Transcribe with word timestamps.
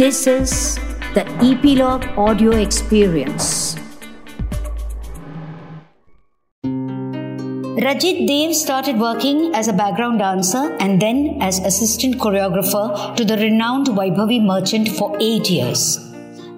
This 0.00 0.26
is 0.26 0.76
the 1.12 1.26
Epilogue 1.46 2.04
Audio 2.16 2.52
Experience. 2.52 3.74
Rajit 7.84 8.26
Dev 8.26 8.54
started 8.56 8.98
working 8.98 9.54
as 9.54 9.68
a 9.68 9.74
background 9.74 10.20
dancer 10.20 10.74
and 10.80 11.02
then 11.02 11.36
as 11.42 11.58
assistant 11.58 12.14
choreographer 12.14 13.14
to 13.14 13.26
the 13.26 13.36
renowned 13.36 13.88
Vaibhavi 13.88 14.42
Merchant 14.42 14.88
for 14.88 15.14
eight 15.20 15.50
years. 15.50 15.98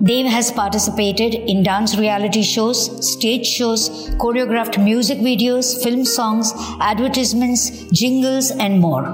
Dev 0.04 0.27
has 0.27 0.52
participated 0.52 1.34
in 1.34 1.64
dance 1.64 1.98
reality 1.98 2.45
shows, 2.45 2.80
stage 3.12 3.45
shows, 3.45 4.09
choreographed 4.20 4.80
music 4.80 5.18
videos, 5.18 5.82
film 5.82 6.04
songs, 6.04 6.52
advertisements, 6.80 7.70
jingles, 7.90 8.52
and 8.52 8.79
more. 8.79 9.04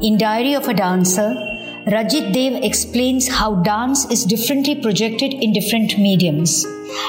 In 0.00 0.18
Diary 0.18 0.54
of 0.54 0.68
a 0.68 0.72
Dancer, 0.72 1.49
Rajit 1.89 2.33
Dev 2.33 2.63
explains 2.63 3.27
how 3.27 3.55
dance 3.55 4.09
is 4.09 4.23
differently 4.23 4.75
projected 4.81 5.33
in 5.33 5.53
different 5.53 5.97
mediums. 5.99 6.65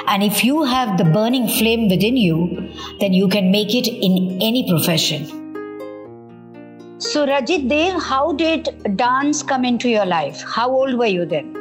And 0.06 0.22
if 0.22 0.44
you 0.44 0.64
have 0.64 0.98
the 0.98 1.04
burning 1.04 1.48
flame 1.48 1.88
within 1.88 2.16
you, 2.16 2.70
then 3.00 3.14
you 3.14 3.28
can 3.28 3.50
make 3.50 3.74
it 3.74 3.88
in 3.88 4.38
any 4.42 4.68
profession. 4.68 5.24
So, 6.98 7.26
Rajit 7.26 7.68
Dev, 7.70 8.02
how 8.02 8.32
did 8.32 8.68
dance 8.96 9.42
come 9.42 9.64
into 9.64 9.88
your 9.88 10.04
life? 10.04 10.42
How 10.42 10.70
old 10.70 10.98
were 10.98 11.06
you 11.06 11.24
then? 11.24 11.52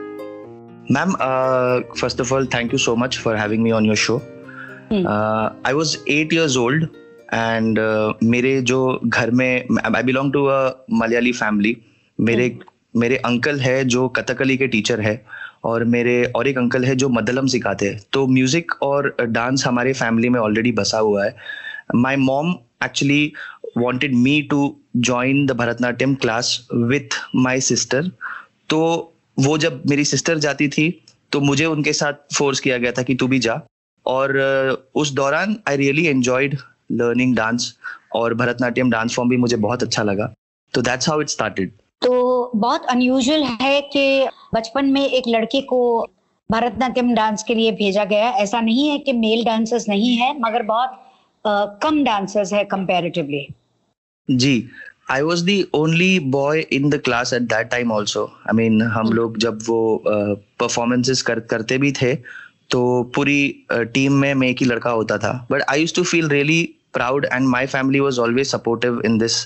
Ma'am, 0.90 1.16
uh, 1.20 1.82
first 1.96 2.20
of 2.20 2.32
all, 2.32 2.46
thank 2.46 2.72
you 2.74 2.78
so 2.78 2.96
much 2.96 3.18
for 3.18 3.36
having 3.38 3.64
me 3.64 3.72
on 3.72 3.86
your 3.86 3.96
show. 3.96 4.20
Hmm. 4.90 5.08
Uh, 5.08 5.54
I 5.64 5.74
was 5.74 5.98
eight 6.08 6.32
years 6.34 6.58
old 6.58 6.88
and 7.34 7.80
uh, 7.80 8.24
मेरे 8.24 8.62
जो 8.70 8.78
घर 9.06 9.32
में 9.40 9.68
I 9.96 10.04
belong 10.04 10.32
to 10.34 10.44
a 10.46 10.86
Malayali 11.00 11.32
family 11.32 11.76
मेरे 12.20 12.48
hmm. 12.50 12.64
मेरे 12.95 13.17
uncle 13.17 13.61
है 13.61 13.85
जो 13.87 14.09
कथकली 14.11 14.57
के 14.57 14.67
teacher 14.69 15.01
है 15.01 15.23
और 15.65 15.85
मेरे 15.87 16.23
और 16.27 16.49
एक 16.49 16.59
अंकल 16.59 16.85
है 16.85 16.95
जो 16.95 17.09
मदलम 17.09 17.47
सिखाते 17.47 17.89
हैं। 17.89 18.01
तो 18.13 18.27
म्यूज़िक 18.29 18.73
और 18.83 19.15
डांस 19.21 19.67
हमारे 19.67 19.93
फैमिली 19.93 20.29
में 20.29 20.41
ऑलरेडी 20.41 20.73
बसा 20.73 20.99
हुआ 20.99 21.25
है। 21.25 21.35
My 21.95 22.17
mom 22.19 22.55
actually 22.85 23.33
wanted 23.79 24.15
me 24.17 24.41
to 24.43 24.77
join 24.99 25.45
the 25.47 25.53
Bharatanatyam 25.53 26.15
class 26.15 26.67
with 26.75 27.19
my 27.37 27.61
sister 27.63 28.11
तो 28.71 28.81
वो 29.37 29.57
जब 29.59 29.83
मेरी 29.91 30.05
सिस्टर 30.05 30.39
जाती 30.39 30.69
थी 30.69 30.91
तो 31.33 31.41
मुझे 31.41 31.65
उनके 31.67 31.93
साथ 31.93 32.35
फोर्स 32.35 32.61
किया 32.61 32.79
गया 32.79 32.93
था 32.93 33.03
कि 33.03 33.15
तू 33.15 33.27
भी 33.29 33.39
जा। 33.39 33.61
और 34.07 34.37
उस 34.95 35.13
दौरान 35.13 35.57
I 35.69 35.77
really 35.77 36.07
enjoyed 36.07 36.57
learning 36.93 37.35
dance 37.37 37.75
और 38.15 38.35
भरतनाट्यम 38.35 38.91
डांस 38.91 39.15
फॉर्म 39.15 39.31
भी 39.31 39.37
मुझे 39.37 39.57
बहुत 39.59 39.83
अच्छा 39.83 40.03
लगा। 40.03 40.33
तो 40.75 40.83
दैट्स 40.83 41.09
हाउ 41.09 41.21
इट 41.21 41.29
स्टार्टेड 41.29 41.73
बहुत 42.57 42.87
अनयूजुअल 42.87 43.43
है 43.43 43.81
कि 43.81 44.29
बचपन 44.55 44.87
में 44.87 45.07
एक 45.07 45.25
लड़के 45.29 45.61
को 45.61 46.07
भरतनाट्यम 46.51 47.15
डांस 47.15 47.43
के 47.43 47.55
लिए 47.55 47.73
भेजा 47.73 48.05
गया। 48.05 48.31
ऐसा 48.31 48.61
नहीं 48.61 48.89
है 48.89 48.99
कि 48.99 49.13
मेल 49.13 49.45
डांसर्स 49.45 49.89
नहीं 49.89 50.17
है 50.17 50.41
मगर 50.41 50.63
बहुत 50.63 50.99
कम 51.83 52.05
डांसर्स 52.05 52.53
है 52.53 52.65
comparatively 52.65 53.47
ji 54.31 54.69
I 55.11 55.23
was 55.23 55.45
the 55.45 55.67
only 55.75 56.19
boy 56.19 56.61
in 56.61 56.91
the 56.91 56.99
class 56.99 57.33
at 57.33 57.43
that 57.43 57.71
time 57.71 57.93
also 57.93 58.25
I 58.25 58.57
mean 58.57 58.83
हम 58.83 59.07
hmm. 59.07 59.15
लोग 59.15 59.39
जब 59.39 59.59
वो 59.67 60.03
परफॉर्मेंसेस 60.09 61.19
uh, 61.19 61.23
कर, 61.23 61.41
करते 61.41 61.79
भी 61.79 61.93
थे 61.93 62.15
तो 62.71 63.03
पूरी 63.15 63.67
टीम 63.73 64.13
uh, 64.13 64.19
में 64.19 64.35
मैं 64.35 64.49
एक 64.49 64.57
ही 64.61 64.67
लड़का 64.67 64.91
होता 64.91 65.19
था। 65.19 65.47
But 65.51 65.63
I 65.69 65.81
used 65.81 65.95
to 65.95 66.03
feel 66.03 66.29
really 66.29 66.75
proud 66.93 67.27
and 67.33 67.49
my 67.49 67.67
family 67.67 68.01
was 68.01 68.21
always 68.21 68.47
supportive 68.47 69.03
in 69.05 69.19
this 69.19 69.45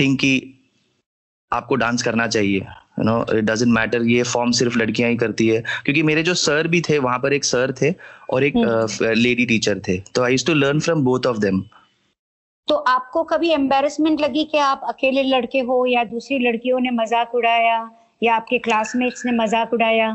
thing 0.00 0.18
कि 0.18 0.58
आपको 1.52 1.76
डांस 1.76 2.02
करना 2.02 2.26
चाहिए 2.28 2.58
you 2.58 3.04
know 3.04 3.18
it 3.32 3.44
doesn't 3.44 3.72
matter 3.72 4.02
ये 4.06 4.22
फॉर्म 4.24 4.50
सिर्फ़ 4.52 4.78
लड़कियाँ 4.78 5.10
ही 5.10 5.16
करती 5.16 5.48
है। 5.48 5.60
क्योंकि 5.84 6.02
मेरे 6.02 6.22
जो 6.22 6.34
सर 6.36 6.68
भी 6.68 6.80
थे 6.80 6.98
वहाँ 7.00 7.18
पर 7.18 7.32
एक 7.32 7.44
सर 7.44 7.72
थे 7.72 7.94
और 8.30 8.44
एक 8.44 8.56
लेडी 8.56 9.36
hmm. 9.36 9.48
टीचर 9.48 9.78
थे। 9.88 9.98
तो 10.14 10.22
I 10.22 10.36
to 10.46 10.54
learn 10.54 10.80
from 10.80 11.04
both 11.04 11.26
of 11.26 11.38
them 11.38 11.62
तो 12.68 12.74
आपको 12.88 13.22
कभी 13.24 13.48
एम्बेरसमेंट 13.50 14.20
लगी 14.20 14.44
कि 14.44 14.58
आप 14.58 14.80
अकेले 14.88 15.22
लड़के 15.22 15.60
हो 15.60 15.84
या 15.86 16.04
दूसरी 16.04 16.38
लड़कियों 16.38 16.78
ने 16.80 16.90
मज़ाक 16.92 17.34
उड़ाया 17.34 17.78
या 18.22 18.34
आपके 18.34 18.58
क्लासमेट्स 18.58 19.24
ने 19.26 19.32
मज़ाक 19.32 19.72
उड़ाया? 19.72 20.08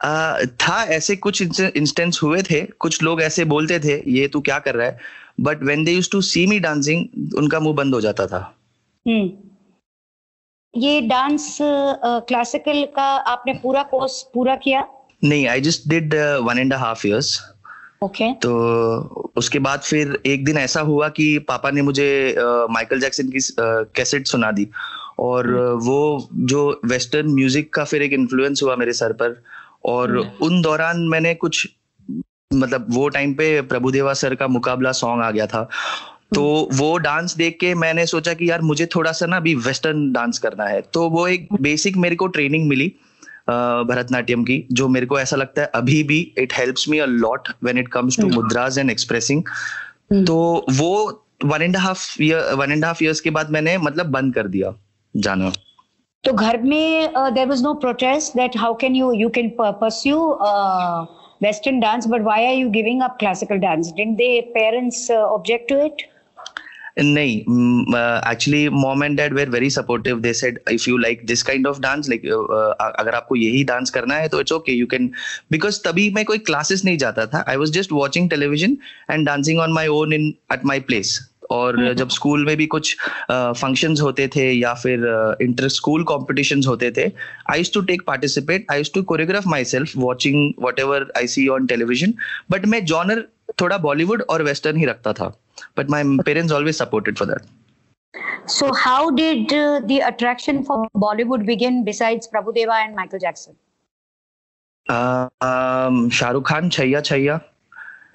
आ, 0.00 0.38
था 0.60 0.82
ऐसे 0.86 1.16
कुछ 1.16 1.42
इंस्टेंस 1.42 2.20
हुए 2.22 2.42
थे। 2.42 2.60
कुछ 2.78 3.02
लोग 3.02 3.22
ऐसे 3.22 3.44
बोलते 3.44 3.78
थे 3.80 4.02
ये 4.10 4.26
तू 4.28 4.40
क्या 4.40 4.58
कर 4.58 4.74
रहा 4.74 4.86
है? 4.86 4.98
But 5.40 5.62
when 5.62 5.84
they 5.84 5.92
used 5.92 6.10
to 6.12 6.20
see 6.22 6.46
me 6.46 6.58
dancing 6.60 7.34
उनका 7.38 7.60
मुँह 7.60 7.74
बंद 7.76 7.94
हो 7.94 8.00
जाता 8.00 8.26
था। 8.26 8.40
हम्म। 9.06 9.28
ये 10.76 11.00
डांस 11.00 11.56
क्लासिकल 11.62 12.84
का 12.96 13.06
आपने 13.32 13.52
पूरा 13.62 13.82
कोर्स 13.82 14.22
पूरा 14.34 14.56
किया? 14.56 14.86
नहीं 15.24 15.46
I 15.48 15.60
just 15.60 15.88
did 15.88 16.14
one 16.42 16.58
and 16.58 16.74
half 16.74 17.06
years 17.06 17.38
okay 18.02 18.32
तो 18.34 18.52
उसके 19.36 19.58
बाद 19.58 19.80
फिर 19.80 20.18
एक 20.26 20.44
दिन 20.44 20.58
ऐसा 20.58 20.80
हुआ 20.80 21.08
कि 21.08 21.38
पापा 21.48 21.70
ने 21.70 21.82
मुझे 21.82 22.34
माइकल 22.38 22.96
uh, 22.96 23.02
जैक्सन 23.02 23.28
की 23.28 23.38
कैसेट 23.96 24.26
सुना 24.26 24.50
दी। 24.50 24.66
और 25.18 25.46
hmm. 25.46 25.86
वो 25.86 26.28
जो 26.34 26.80
वेस्टर्न 26.84 27.28
म्यूज़िक 27.34 27.72
का 27.74 27.84
फिर 27.84 28.02
एक 28.02 28.12
इन्फ्लुएंस 28.12 28.60
हुआ 28.62 28.76
मेरे 28.76 28.92
सर 28.92 29.12
पर। 29.12 29.42
और 29.84 30.18
hmm. 30.18 30.42
उन 30.42 30.60
दौरान 30.62 31.00
मैंने 31.08 31.34
कुछ 31.34 31.66
मतलब 32.54 32.86
वो 32.90 33.08
टाइम 33.08 33.34
पे 33.34 33.60
प्रभुदेवा 33.62 34.12
सर 34.14 34.34
का 34.34 34.48
मुकाबला 34.48 34.92
सॉन्ग 34.92 35.22
आ 35.22 35.30
गया 35.30 35.46
था। 35.46 35.68
तो. 36.32 36.68
वो 36.72 36.96
डांस 36.98 37.36
देख 37.36 37.56
के 37.60 37.74
मैंने 37.76 38.06
सोचा 38.06 38.34
कि 38.34 38.50
यार 38.50 38.62
मुझे 38.62 38.86
थोड़ा 38.94 39.12
सा 39.12 39.26
ना 39.26 39.36
अभी 39.36 39.54
वेस्टर्न 39.66 40.10
डांस 40.12 40.38
करना 40.38 40.64
है। 40.66 40.80
तो 40.94 41.08
वो 41.10 41.26
एक 41.28 41.48
बेसिक 41.62 41.96
मेरे 41.96 42.16
को 42.16 42.26
ट्रेनिंग 42.28 42.68
मिली 42.68 42.92
भरतनाट्यम 43.48 44.44
की 44.44 44.56
जो 44.72 44.88
मेरे 44.88 45.06
को 45.06 45.18
ऐसा 45.20 45.36
लगता 45.36 45.62
है 45.62 45.70
अभी 45.74 46.02
भी 46.02 46.20
it 46.38 46.52
helps 46.58 46.88
me 46.88 46.98
a 46.98 47.06
lot 47.06 47.48
when 47.64 47.78
it 47.78 47.88
comes 47.92 48.18
to 48.20 48.28
mudras 48.28 48.78
and 48.78 48.90
expressing 48.90 49.42
तो 50.26 50.36
वो 50.70 50.92
one 51.44 51.62
and 51.62 51.76
half 51.76 52.22
year 52.22 52.54
one 52.56 52.72
and 52.72 52.84
half 52.84 53.02
years 53.04 53.20
के 53.20 53.30
बाद 53.30 53.50
मैंने 53.50 53.76
मतलब 53.78 54.06
बंद 54.10 54.34
कर 54.34 54.46
दिया 54.48 54.72
जाना। 55.14 55.52
तो 56.24 56.32
घर 56.32 56.60
में 56.62 57.12
there 57.34 57.48
was 57.48 57.62
no 57.62 57.74
protest 57.84 58.36
that 58.36 58.56
how 58.58 58.74
can 58.80 58.96
you 58.96 59.12
you 59.12 59.28
can 59.28 59.50
pursue 59.60 60.18
western 61.42 61.80
dance 61.80 62.06
but 62.08 62.22
why 62.22 62.46
are 62.46 62.54
you 62.54 62.70
giving 62.70 63.02
up 63.02 63.16
classical 63.20 63.58
dance 63.58 63.92
did 63.96 64.16
the 64.16 64.40
parents 64.54 65.10
object 65.10 65.68
to 65.68 65.84
it 65.86 66.06
नहीं 66.96 67.38
actually 68.30 68.68
mom 68.68 69.04
and 69.04 69.16
dad 69.16 69.34
were 69.34 69.48
very 69.50 69.70
supportive 69.70 70.20
they 70.20 70.32
said 70.34 70.58
if 70.70 70.88
you 70.90 70.96
like 70.98 71.24
this 71.26 71.42
kind 71.42 71.66
of 71.66 71.80
dance 71.80 72.08
like 72.08 72.26
अगर 72.98 73.14
आपको 73.14 73.36
यही 73.36 73.62
डांस 73.64 73.90
करना 73.90 74.14
है 74.14 74.28
तो 74.28 74.40
it's 74.40 74.52
okay 74.52 74.72
you 74.72 74.86
can 74.86 75.10
because 75.52 75.80
तभी 75.84 76.08
मैं 76.10 76.24
कोई 76.24 76.38
क्लासेस 76.38 76.84
नहीं 76.84 76.98
जाता 76.98 77.26
था. 77.26 77.44
I 77.48 77.56
was 77.56 77.72
just 77.72 77.92
watching 77.92 78.30
television 78.30 78.76
and 79.10 79.26
dancing 79.26 79.60
on 79.60 79.72
my 79.72 79.86
own 79.90 80.12
in 80.12 80.32
at 80.52 80.64
my 80.64 80.80
place 80.80 81.18
और 81.50 81.78
हम्म। 81.78 81.92
जब 81.94 82.08
स्कूल 82.08 82.44
में 82.46 82.56
भी 82.56 82.66
कुछ 82.66 82.96
फ़ंक्शंस 83.30 84.00
होते 84.00 84.28
थे 84.36 84.50
या 84.50 84.74
फिर 84.74 85.06
इंटर 85.42 85.68
स्कूल 85.68 86.04
कॉम्पिटिशन्स 86.04 86.66
होते 86.66 86.90
थे 86.96 87.10
I 87.50 87.64
to 87.74 87.80
take 87.90 88.02
participate 88.06 88.66
I 88.72 88.82
to 88.94 89.02
choreograph 89.02 89.46
myself 89.72 89.96
watching 89.96 90.62
whatever 90.80 91.10
I 91.16 91.26
see 91.26 91.48
on 91.48 91.66
television 91.66 92.14
but 92.50 92.66
मैं 92.66 92.84
जॉनर 92.84 93.26
थोड़ा 93.60 93.78
बॉलीवुड 93.78 94.22
और 94.30 94.42
वेस्टर्न 94.42 94.76
ही 94.76 94.86
रखता 94.86 95.12
था 95.12 95.28
but 95.78 95.90
my 95.90 96.16
parents 96.26 96.52
always 96.52 96.74
supported 96.74 97.18
for 97.18 97.28
that 97.28 97.52
So, 98.46 98.72
how 98.74 99.10
did 99.10 99.52
uh, 99.52 99.80
the 99.82 100.00
attraction 100.00 100.64
for 100.64 100.86
Bollywood 100.94 101.46
begin 101.46 101.84
besides 101.84 102.28
Prabhu 102.28 102.54
Deva 102.54 102.74
and 102.74 102.94
Michael 102.94 103.18
Jackson? 103.18 103.56
Uh, 104.86 105.28
um, 105.40 106.10
Shah 106.10 106.38
Khan, 106.40 106.68
Chaiya 106.70 107.00
Chaiya. 107.00 107.42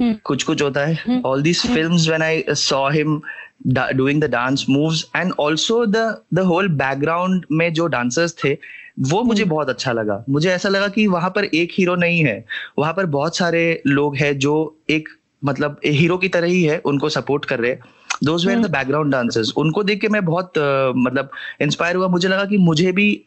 Hmm. 0.02 0.22
कुछ 0.22 0.62
होता 0.62 0.86
है। 0.86 1.04
Hmm. 1.04 1.44
hmm. 1.46 1.76
films 1.78 2.08
when 2.08 2.22
i 2.22 2.42
saw 2.50 2.92
him 2.92 3.22
da- 3.68 3.94
doing 3.94 4.22
the 4.24 4.30
dance 4.30 4.60
moves 4.60 5.24
and 5.24 5.30
also 5.40 5.94
the 5.96 6.14
the 6.38 6.52
whole 6.52 6.78
background 6.78 7.42
में 7.52 7.74
जो 7.74 7.88
dancers 7.88 8.36
थे 8.46 8.58
वो 9.00 9.24
मुझे 9.24 9.44
बहुत 9.44 9.70
अच्छा 9.70 9.92
लगा। 9.92 10.26
मुझे 10.30 10.50
ऐसा 10.50 10.70
लगा 10.70 10.88
कि 10.88 11.08
वहाँ 11.08 11.30
पर 11.30 11.44
एक 11.44 11.70
हीरो 11.78 11.96
नहीं 11.96 12.26
है। 12.26 12.46
वहाँ 12.80 12.94
पर 12.94 13.06
बहुत 13.06 13.38
सारे 13.38 13.84
लोग 13.88 14.16
हैं 14.16 14.40
जो 14.40 14.78
एक 14.90 15.10
मतलब 15.46 15.80
हीरो 15.86 16.18
की 16.18 16.30
तरह 16.30 16.48
ही 16.48 16.64
है 16.64 16.78
उनको 16.78 17.10
सपोर्ट 17.10 17.46
कर 17.46 17.60
रहे 17.60 17.78
those 18.24 18.48
were 18.48 18.60
the 18.60 18.72
background 18.72 19.12
dancers 19.12 19.54
उनको 19.58 19.84
देख 19.84 20.02
के 20.02 20.08
मैं 20.08 20.26
बहुत 20.26 20.54
uh, 20.58 20.96
मतलब 20.96 21.30
इंस्पायर 21.62 21.96
हुआ। 21.96 22.08
मुझे 22.08 22.28
लगा 22.28 22.46
कि 22.46 22.58
मुझे 22.58 22.92
भी 22.92 23.26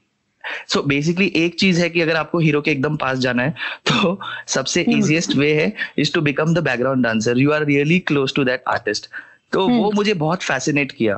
सो 0.69 0.81
so 0.81 0.87
बेसिकली 0.89 1.27
एक 1.37 1.59
चीज़ 1.59 1.81
है 1.81 1.89
कि 1.91 2.01
अगर 2.01 2.17
आपको 2.17 2.39
हीरो 2.39 2.61
के 2.61 2.71
एकदम 2.71 2.97
पास 2.97 3.19
जाना 3.19 3.43
है 3.43 3.55
तो 3.87 4.19
सबसे 4.49 4.83
इजिएस्ट 4.91 5.37
वे 5.37 5.53
है 5.55 5.73
is 5.99 6.13
to 6.13 6.21
become 6.21 6.55
the 6.55 6.65
background 6.65 7.05
dancer 7.05 7.39
you 7.39 7.53
are 7.53 7.65
really 7.65 7.99
close 7.99 8.35
to 8.35 8.45
that 8.45 8.65
artist 8.69 9.09
तो 9.53 9.69
वो 9.69 9.91
मुझे 9.93 10.15
बहुत 10.15 10.43
फैसिनेट 10.43 10.93
किया. 10.93 11.17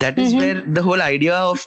That 0.00 0.18
is 0.18 0.36
where 0.36 0.62
the 0.68 0.78
whole 0.78 1.02
idea 1.02 1.44
of 1.44 1.64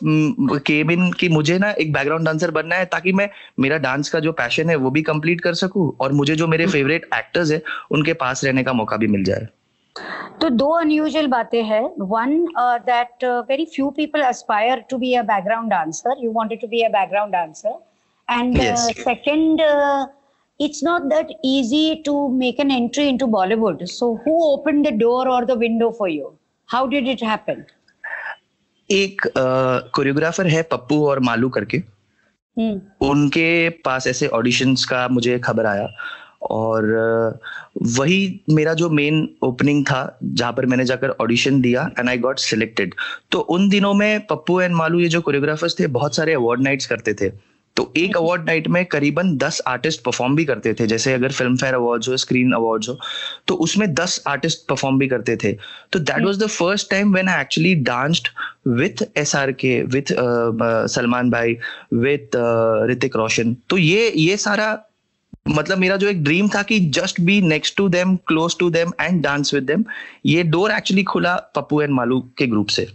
came 0.68 0.92
in 0.92 1.12
कि 1.12 1.30
मुझे 1.30 1.58
ना 1.58 1.72
एक 1.72 1.92
बैकग्राउंड 1.94 2.26
डांसर 2.26 2.52
बनना 2.52 2.76
है 2.76 2.86
ताकि 2.86 3.12
मैं 3.14 3.30
मेरा 3.60 3.78
डांस 3.78 4.10
का 4.10 4.20
जो 4.20 4.32
पैशन 4.32 4.70
है 4.70 4.76
वो 4.76 4.90
भी 4.92 5.02
कंप्लीट 5.02 5.42
कर 5.42 5.54
सकूँ 5.54 5.92
और 6.02 6.12
मुझे 6.12 6.36
जो 6.36 6.48
मेरे 6.48 6.68
फेवरेट 6.68 7.08
एक्टर्स 7.16 7.52
है 7.52 7.62
उनके 7.92 8.14
पास 8.14 8.44
रहने 8.44 8.64
का 8.64 8.74
मौका 8.74 8.98
भी 8.98 9.08
मिल 9.08 9.24
जाए। 9.24 9.48
तो 10.44 10.50
दो 10.50 10.70
अनयूजुअल 10.78 11.28
बातें 11.28 11.64
हैं। 11.64 11.84
One 12.08 12.32
that 12.88 13.24
very 13.50 13.66
few 13.76 13.90
people 13.98 14.22
aspire 14.22 14.80
to 14.90 14.98
be 14.98 15.14
a 15.16 15.22
background 15.30 15.70
dancer 15.72 16.24
you 16.24 16.32
wanted 16.32 16.62
to 16.62 16.68
be 16.68 16.82
a 16.84 16.90
background 16.96 17.34
dancer 17.34 17.80
and 18.28 18.62
second 18.98 19.62
it's 20.60 20.82
not 20.86 21.06
that 21.12 21.32
easy 21.44 21.86
to 22.08 22.12
make 22.42 22.60
an 22.64 22.72
entry 22.74 23.06
into 23.12 23.28
bollywood. 23.36 23.80
So 23.92 24.10
who 24.26 24.34
opened 24.50 24.86
the 24.88 24.92
door 25.00 25.24
or 25.36 25.40
the 25.52 25.56
window 25.62 25.88
for 25.92 26.10
you? 26.10 26.28
How 26.70 26.82
did 26.92 27.08
it 27.14 27.24
happen? 27.30 27.64
एक 28.90 29.22
choreographer 29.96 30.46
uh, 30.46 30.52
है 30.52 30.62
पप्पू 30.72 31.00
और 31.08 31.20
मालू 31.30 31.50
करके। 31.58 31.80
Hmm. 32.58 32.78
उनके 33.10 33.70
पास 33.88 34.08
ऐसे 34.08 34.28
auditions 34.40 34.86
का 34.92 35.08
मुझे 35.12 35.40
खबर 35.40 35.66
आया। 35.66 35.88
और 36.52 37.40
वही 37.98 38.42
मेरा 38.50 38.74
जो 38.74 38.90
मेन 38.90 39.28
ओपनिंग 39.44 39.84
था 39.86 40.18
जहाँ 40.24 40.52
पर 40.54 40.66
मैंने 40.66 40.86
जाकर 40.86 41.16
ऑडिशन 41.22 41.62
दिया 41.62 41.90
एंड 42.00 42.10
आई 42.10 42.18
गॉट 42.18 42.40
सिलेक्टेड 42.40 42.94
तो 43.32 43.40
उन 43.56 43.70
दिनों 43.70 43.94
में 43.94 44.26
पप्पू 44.28 44.60
एंड 44.62 44.76
मालू 44.76 45.00
ये 45.00 45.08
जो 45.10 45.22
कोरियोग्राफर्स 45.22 45.80
थे 45.80 45.88
बहुत 45.90 46.16
सारे 46.16 46.34
अवार्ड 46.34 46.62
नाइट्स 46.62 46.86
करते 46.86 47.14
थे। 47.14 47.32
तो 47.78 47.92
एक 47.98 48.18
अवार्ड 48.18 48.44
नाइट 48.46 48.68
में 48.68 48.86
करीबन 48.86 49.36
दस 49.38 49.62
आर्टिस्ट 49.68 50.04
परफॉर्म 50.04 50.36
भी 50.36 50.44
करते 50.46 50.74
थे 50.74 50.86
जैसे 50.88 51.14
अगर 51.14 51.32
फ़िल्म 51.32 51.56
फेयर 51.58 51.74
अवार्ड 51.74 52.06
हो 52.10 52.18
स्क्रीन 52.18 52.52
अवार्ड 52.54 52.86
हो 52.90 52.98
तो 53.48 53.56
उसमें 53.66 53.94
दस 53.94 54.22
आर्टिस्ट 54.28 54.68
परफॉर्म 54.70 55.00
भी 55.00 55.08
करते 55.08 55.36
थे। 55.44 55.54
तो 55.92 56.00
that 56.00 56.26
was 56.26 56.40
the 56.40 56.48
first 56.50 56.90
time 56.90 57.14
when 57.16 57.30
I 57.30 57.42
actually 57.42 57.74
danced 57.84 58.28
with 58.80 59.04
S 59.18 59.36
R 59.36 59.52
K 59.64 59.82
with 59.94 60.14
Salman 60.94 61.30
भाई 61.32 61.58
विथ 61.96 62.38
ऋतिक 62.90 63.16
रोशन। 63.16 63.56
तो 63.70 63.78
ये 63.78 64.12
ये 64.18 64.38
सारा 64.38 64.74
मतलब 65.50 65.78
मेरा 65.78 65.96
जो 65.98 66.08
एक 66.08 66.24
ड्रीम 66.24 66.48
था 66.50 66.62
कि 66.64 66.80
just 66.98 67.20
be 67.22 67.40
next 67.42 67.76
to 67.78 67.88
them 67.90 68.16
close 68.28 68.58
to 68.60 68.70
them 68.70 68.92
and 69.02 69.22
dance 69.24 69.54
with 69.54 69.64
them 69.64 69.84
ये 70.26 70.44
डोर 70.44 70.72
एक्चुअली 70.72 71.04
खुला 71.14 71.36
पप्पू 71.56 71.82
एंड 71.82 71.92
मालू 71.94 72.20
के 72.38 72.48
ग्रुप 72.48 72.68
से 72.78 72.88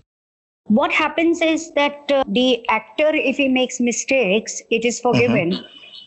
what 0.76 0.92
happens 0.92 1.38
is 1.44 1.62
that 1.76 2.10
uh, 2.14 2.22
the 2.36 2.62
actor 2.72 3.10
if 3.28 3.38
he 3.42 3.44
makes 3.52 3.78
mistakes 3.84 4.56
it 4.78 4.84
is 4.88 4.98
forgiven 5.04 5.52
uh-huh. 5.52 5.62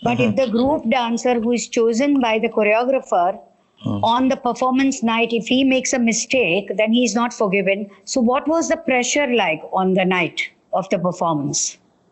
but 0.08 0.20
uh-huh. 0.20 0.26
if 0.26 0.36
the 0.36 0.46
group 0.56 0.84
dancer 0.92 1.34
who 1.46 1.54
is 1.60 1.66
chosen 1.78 2.20
by 2.26 2.34
the 2.44 2.52
choreographer 2.58 3.30
uh-huh. 3.32 3.96
on 4.12 4.30
the 4.34 4.38
performance 4.44 5.02
night 5.12 5.34
if 5.40 5.48
he 5.48 5.64
makes 5.72 5.94
a 5.94 6.02
mistake 6.10 6.70
then 6.82 6.94
he 6.94 7.04
is 7.04 7.16
not 7.16 7.38
forgiven 7.40 7.88
so 8.14 8.26
what 8.32 8.48
was 8.48 8.70
the 8.70 8.78
pressure 8.90 9.28
like 9.34 9.66
on 9.84 9.96
the 9.96 10.06
night 10.06 10.46
of 10.74 10.88
the 10.90 11.00
performance 11.00 11.66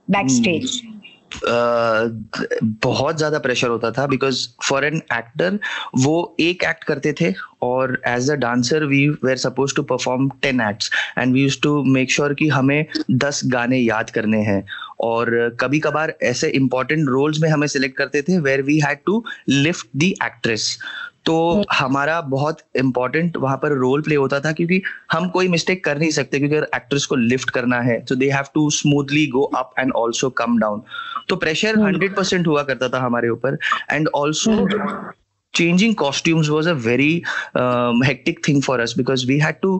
backstage 0.07 0.81
mm. 0.81 0.98
बहुत 1.45 3.17
ज़्यादा 3.17 3.39
pressure 3.39 3.67
होता 3.67 3.91
था 3.91 4.05
because 4.07 4.47
for 4.63 4.85
an 4.85 5.01
actor 5.13 5.59
वो 5.97 6.35
एक 6.39 6.63
act 6.63 6.83
करते 6.83 7.13
थे 7.21 7.33
और 7.61 8.01
as 8.07 8.29
a 8.31 8.35
dancer 8.35 8.85
we 8.85 9.07
were 9.23 9.37
suppose 9.37 9.75
to 9.75 9.83
perform 9.83 10.29
ten 10.41 10.61
act 10.61 10.89
and 11.17 11.33
we 11.33 11.41
used 11.41 11.59
to 11.63 11.83
make 11.83 12.11
sure 12.11 12.33
कि 12.33 12.47
हमें 12.47 12.85
दस 13.11 13.41
गाने 13.45 13.77
याद 13.77 14.09
करने 14.09 14.41
हैं। 14.43 14.63
और 15.01 15.57
कभी 15.59 15.79
कभार 15.79 16.13
ऐसे 16.23 16.47
इंपॉर्टेंट 16.49 17.07
रोल्स 17.09 17.39
में 17.41 17.49
हमें 17.49 17.67
सिलेक्ट 17.67 17.97
करते 17.97 18.21
थे 18.21 18.39
where 18.39 18.61
we 18.61 18.79
had 18.79 18.97
to 19.05 19.23
lift 19.49 19.87
the 19.97 20.03
actress 20.03 20.77
तो 21.25 21.35
हम्म। 21.51 21.63
हमारा 21.71 22.19
बहुत 22.29 22.61
इंपॉर्टेंट 22.77 23.37
वहाँ 23.37 23.57
पर 23.57 23.71
रोल 23.77 24.01
प्ले 24.01 24.15
होता 24.15 24.39
था 24.39 24.51
क्योंकि 24.51 24.81
हम 25.11 25.27
कोई 25.29 25.47
मिस्टेक 25.47 25.83
कर 25.85 25.97
नहीं 25.97 26.11
सकते 26.11 26.39
क्योंकि 26.39 26.55
अगर 26.55 26.67
एक्ट्रेस 26.75 27.05
को 27.05 27.15
लिफ्ट 27.15 27.49
करना 27.49 27.79
है 27.81 27.99
तो 28.01 28.15
they 28.15 28.29
have 28.31 28.45
to 28.53 28.69
smoothly 28.71 29.25
go 29.27 29.43
up 29.55 29.73
and 29.79 29.91
also 29.93 30.29
come 30.39 30.57
down 30.59 30.81
तो 31.29 31.35
प्रेशर 31.35 31.79
हंड्रेड 31.79 32.15
परसेंट 32.15 32.47
हुआ 32.47 32.63
करता 32.63 32.89
था 32.89 32.99
हमारे 32.99 33.29
ऊपर 33.29 33.57
and 33.91 34.09
also 34.15 34.67
changing 35.53 35.95
costumes 35.95 36.49
was 36.49 36.67
a 36.67 36.73
very 36.81 37.13
hectic 38.05 38.47
thing 38.47 38.61
for 38.63 38.79
us 38.79 38.93
because 38.97 39.25
we 39.27 39.33
we 39.33 39.43
had 39.43 39.61
to 39.63 39.71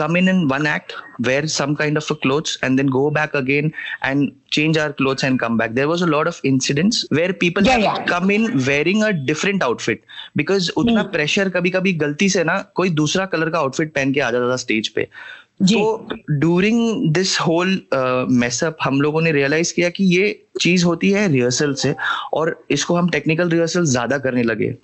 come 0.00 0.16
in 0.16 0.28
in 0.28 0.40
one 0.48 0.66
act 0.66 0.94
wear 1.28 1.46
some 1.48 1.74
kind 1.76 2.00
of 2.00 2.10
a 2.10 2.16
clothes 2.16 2.56
and 2.62 2.78
then 2.78 2.92
go 2.96 3.04
back 3.10 3.34
again 3.34 3.72
and 4.02 4.32
change 4.50 4.76
our 4.76 4.92
clothes 4.92 5.24
and 5.24 5.40
come 5.40 5.56
back 5.56 5.74
there 5.74 5.88
was 5.88 6.02
a 6.02 6.10
lot 6.14 6.30
of 6.32 6.40
incidents 6.44 7.04
where 7.10 7.32
people 7.44 7.64
yeah, 7.64 7.78
yeah. 7.78 8.04
come 8.06 8.30
in 8.30 8.44
wearing 8.66 9.02
a 9.02 9.12
different 9.30 9.62
outfit 9.62 10.04
because 10.42 10.70
उतना 10.76 11.02
hmm. 11.02 11.12
Pressure 11.12 11.48
कभी 11.56 11.70
कभी 11.70 11.92
गलती 12.04 12.28
से 12.28 12.44
ना 12.44 12.60
कोई 12.74 12.90
दूसरा 13.02 13.26
colour 13.34 13.50
का 13.50 13.58
outfit 13.58 13.94
पहन 13.94 14.12
के 14.12 14.20
आ 14.20 14.30
जाता 14.30 14.50
था 14.52 14.56
स्टेज 14.66 14.88
पे 14.96 15.08
तो 15.62 16.08
ड्यूरिंग 16.30 17.12
दिस 17.14 17.38
होल 17.40 17.70
मेसअप 18.30 18.76
हम 18.82 19.00
लोगों 19.00 19.20
ने 19.22 19.32
रियलाइज़ 19.32 19.72
किया 19.74 19.88
कि 19.90 20.04
ये 20.04 20.28
चीज़ 20.60 20.84
होती 20.84 21.10
है 21.10 21.26
रिहर्सल 21.32 21.74
से 21.82 21.94
और 22.34 22.56
इसको 22.70 22.96
हम 22.96 23.08
टेक्निकल 23.10 23.50
रिहर्सल 23.50 23.84
ज़्यादा 23.92 24.18
करने 24.26 24.42
लगे 24.42 24.74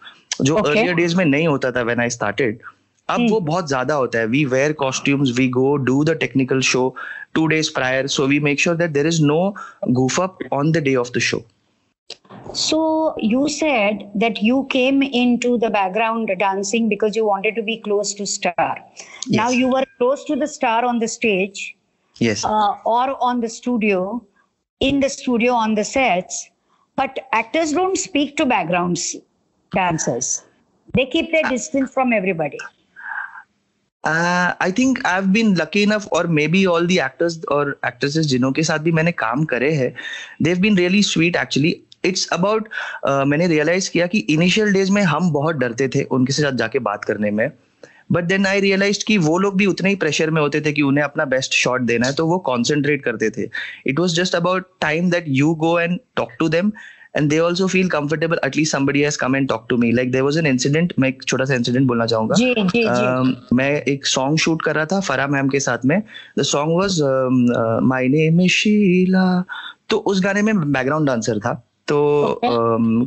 जो 0.41 0.55
अर्लियर 0.57 0.85
okay. 0.85 0.97
डेज़ 0.97 1.17
में 1.17 1.25
नहीं 1.25 1.47
होता 1.47 1.71
था 1.71 1.83
व्हेन 1.83 2.01
आई 2.01 2.11
स्टार्टेड 2.11 2.63
अब 3.10 3.26
वो 3.30 3.40
बहुत 3.40 3.68
ज्यादा 3.70 3.94
होता 3.96 4.20
है 4.20 4.26
we 4.28 4.44
wear 4.46 4.72
costumes 4.80 5.30
we 5.38 5.48
go 5.50 5.76
do 5.90 6.04
the 6.04 6.16
technical 6.20 6.62
show 6.70 6.96
two 7.36 7.46
days 7.48 7.70
prior 7.74 8.08
so 8.16 8.26
we 8.28 8.40
make 8.48 8.60
sure 8.60 8.76
that 8.76 8.92
there 8.92 9.08
is 9.08 9.22
no 9.24 9.54
goof 10.00 10.20
up 10.26 10.42
on 10.58 10.74
the 10.78 10.82
day 10.88 10.96
of 11.04 11.12
the 11.18 11.24
show 11.28 11.40
so 12.60 12.80
you 13.30 13.48
said 13.54 14.04
that 14.24 14.42
you 14.42 14.58
came 14.74 15.02
into 15.20 15.58
the 15.64 15.70
background 15.70 16.32
dancing 16.42 16.88
because 16.92 17.18
you 17.20 17.26
wanted 17.26 17.56
to 17.56 17.64
be 17.70 17.76
close 17.88 18.14
to 18.20 18.28
star 18.34 18.76
yes. 18.76 19.38
now 19.40 19.50
you 19.50 19.68
were 19.74 19.84
close 19.98 20.24
to 20.30 20.38
the 20.44 20.48
star 20.54 20.78
on 20.86 21.00
the 21.00 21.10
stage 21.16 21.64
yes 22.20 22.46
uh, 22.46 22.72
or 22.86 23.18
on 23.32 23.42
the 23.42 23.50
studio 23.50 24.02
in 24.80 25.02
the 25.06 25.10
studio 25.10 25.54
on 25.66 25.76
the 25.76 25.84
sets 25.84 26.50
but 26.96 27.20
actors 27.42 27.74
don't 27.74 27.98
speak 27.98 28.36
to 28.38 28.46
backgrounds 28.46 29.08
dancers 29.72 30.32
they 30.94 31.06
keep 31.06 31.32
their 31.32 31.48
distance 31.50 31.92
from 32.00 32.14
everybody 32.22 32.60
I 34.05 34.73
think 34.79 34.99
I 35.07 35.15
have 35.15 35.27
been 35.33 35.55
lucky 35.57 35.83
enough 35.83 36.07
और 36.13 36.27
may 36.27 36.47
be 36.49 36.65
all 36.67 36.87
the 36.87 36.99
actors 36.99 37.41
और 37.53 37.79
actresses 37.87 38.27
जिनों 38.27 38.53
के 38.53 38.63
साथ 38.63 38.79
भी 38.79 38.93
मैंने 38.93 39.13
काम 39.13 39.45
करे 39.45 39.73
हैं 39.75 39.93
they've 40.43 40.59
been 40.61 40.77
really 40.79 41.03
sweet 41.03 41.37
actually 41.37 41.75
it's 42.05 42.27
about 42.33 42.69
मैंने 43.07 43.47
रियलाइज़ 43.47 43.91
किया 43.91 44.07
कि 44.07 44.19
इनिशियल 44.31 44.73
डेज़ 44.73 44.91
में 44.93 45.03
हम 45.03 45.31
बहुत 45.33 45.57
डरते 45.57 45.89
थे 45.89 46.03
उनके 46.05 46.33
साथ 46.33 46.53
जाके 46.53 46.79
बात 46.79 47.05
करने 47.05 47.31
में. 47.31 47.51
बट 48.13 48.25
देन 48.25 48.47
आई 48.47 48.61
रियलाइज़ 48.61 49.05
कि 49.07 49.17
वो 49.19 49.37
लोग 49.39 49.57
भी 49.57 49.67
उतने 49.67 49.89
ही 49.89 49.97
प्रेशर 49.97 50.31
में 50.31 50.41
होते 50.41 50.61
थे 50.61 50.73
कि 50.73 50.83
उन्हें 50.83 51.05
अपना 51.05 51.25
बेस्ट 51.25 51.55
शॉट 51.55 51.81
देना 51.83 52.07
है 52.07 52.15
तो 52.15 52.27
वो 52.27 52.39
कॉन्सेंट्रेट 52.49 53.05
करते 53.05 53.31
थे. 53.31 53.49
It 53.87 54.01
was 54.01 54.15
just 54.17 54.35
about 54.35 54.67
time 54.81 55.11
that 55.11 55.25
you 55.29 55.55
go 55.55 55.79
and 55.81 55.99
talk 56.17 56.33
to 56.39 56.49
them 56.49 56.73
and 57.15 57.31
they 57.31 57.39
also 57.39 57.67
feel 57.69 57.89
comfortable 57.89 58.39
at 58.43 58.55
least 58.57 58.75
somebody 58.75 59.03
has 59.03 59.17
come 59.17 59.35
and 59.35 59.49
talked 59.49 59.69
to 59.71 59.77
me. 59.77 59.93
Like 59.93 60.13
there 60.13 60.25
was 60.27 60.37
an 60.43 60.47
incident 60.51 60.93
मैं 60.99 61.09
एक 61.09 61.23
छोटा 61.25 61.45
सा 61.45 61.55
incident 61.55 61.87
बोलना 61.89 62.07
चाहूँगा। 62.07 62.35
जी, 62.35 62.55
जी, 62.55 62.83
जी. 62.85 63.57
मैं 63.57 63.71
एक 63.95 64.07
song 64.07 64.39
shoot 64.39 64.63
कर 64.63 64.75
रहा 64.77 64.87
था 64.93 65.01
फरा 65.01 65.27
मैम 65.27 65.49
के 65.49 65.61
साथ 65.61 65.85
में। 65.87 66.03
The 66.39 66.43
song 66.53 66.79
was 66.79 67.01
my 67.89 68.09
name 68.09 68.47
Sheila 68.51 69.45
तो 69.91 69.97
उस 69.97 70.25
गाने 70.25 70.43
में 70.43 70.73
बैकग्राउंड 70.73 71.07
डांसर 71.07 71.39
था। 71.39 71.53
तो 71.89 72.41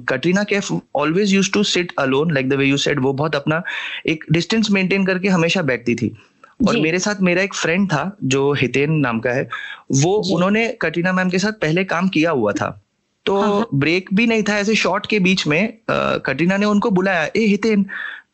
Katrina 0.10 0.44
Kaif 0.44 0.70
always 0.96 1.34
used 1.34 1.52
to 1.54 1.64
sit 1.64 1.94
alone 2.00 2.34
like 2.34 2.50
the 2.50 2.54
way 2.54 2.66
you 2.66 2.78
said 2.78 3.00
वो 3.00 3.14
बहुत 3.14 3.36
अपना 3.36 3.62
एक 4.08 4.26
डिस्टेंस 4.32 4.72
मेंटेन 4.72 5.06
करके 5.06 5.28
हमेशा 5.30 5.62
बैठती 5.72 5.96
थी। 5.96 6.16
और 6.68 6.78
मेरे 6.80 7.00
साथ 7.00 7.22
मेरा 7.22 7.42
एक 7.42 7.54
फ्रेंड 7.54 7.88
था 7.92 8.18
जो 8.24 8.52
हितेन 8.54 8.92
नाम 9.00 9.20
का 9.20 9.32
है 9.34 9.48
वो 9.92 10.14
उन्होंने 10.36 10.68
कटरीना 10.82 11.14
मैम 11.14 11.30
के 11.30 11.40
साथ 11.40 11.54
पहले 11.62 11.84
काम 11.84 12.08
किया 12.10 12.32
हुआ 12.32 12.52
था। 12.52 12.82
तो 13.26 13.40
हाँ।, 13.42 13.50
हाँ। 13.50 13.68
ब्रेक 13.74 14.10
भी 14.14 14.26
नहीं 14.28 14.44
था 14.50 14.58
ऐसे 14.58 14.76
शॉर्ट 14.76 15.06
के 15.10 15.20
बीच 15.20 15.46
में 15.48 15.78
कटरीना 15.90 16.58
ने 16.58 16.66
उनको 16.66 16.90
बुलाया 16.92 17.24
ए 17.36 17.46
हितेन। 17.48 17.86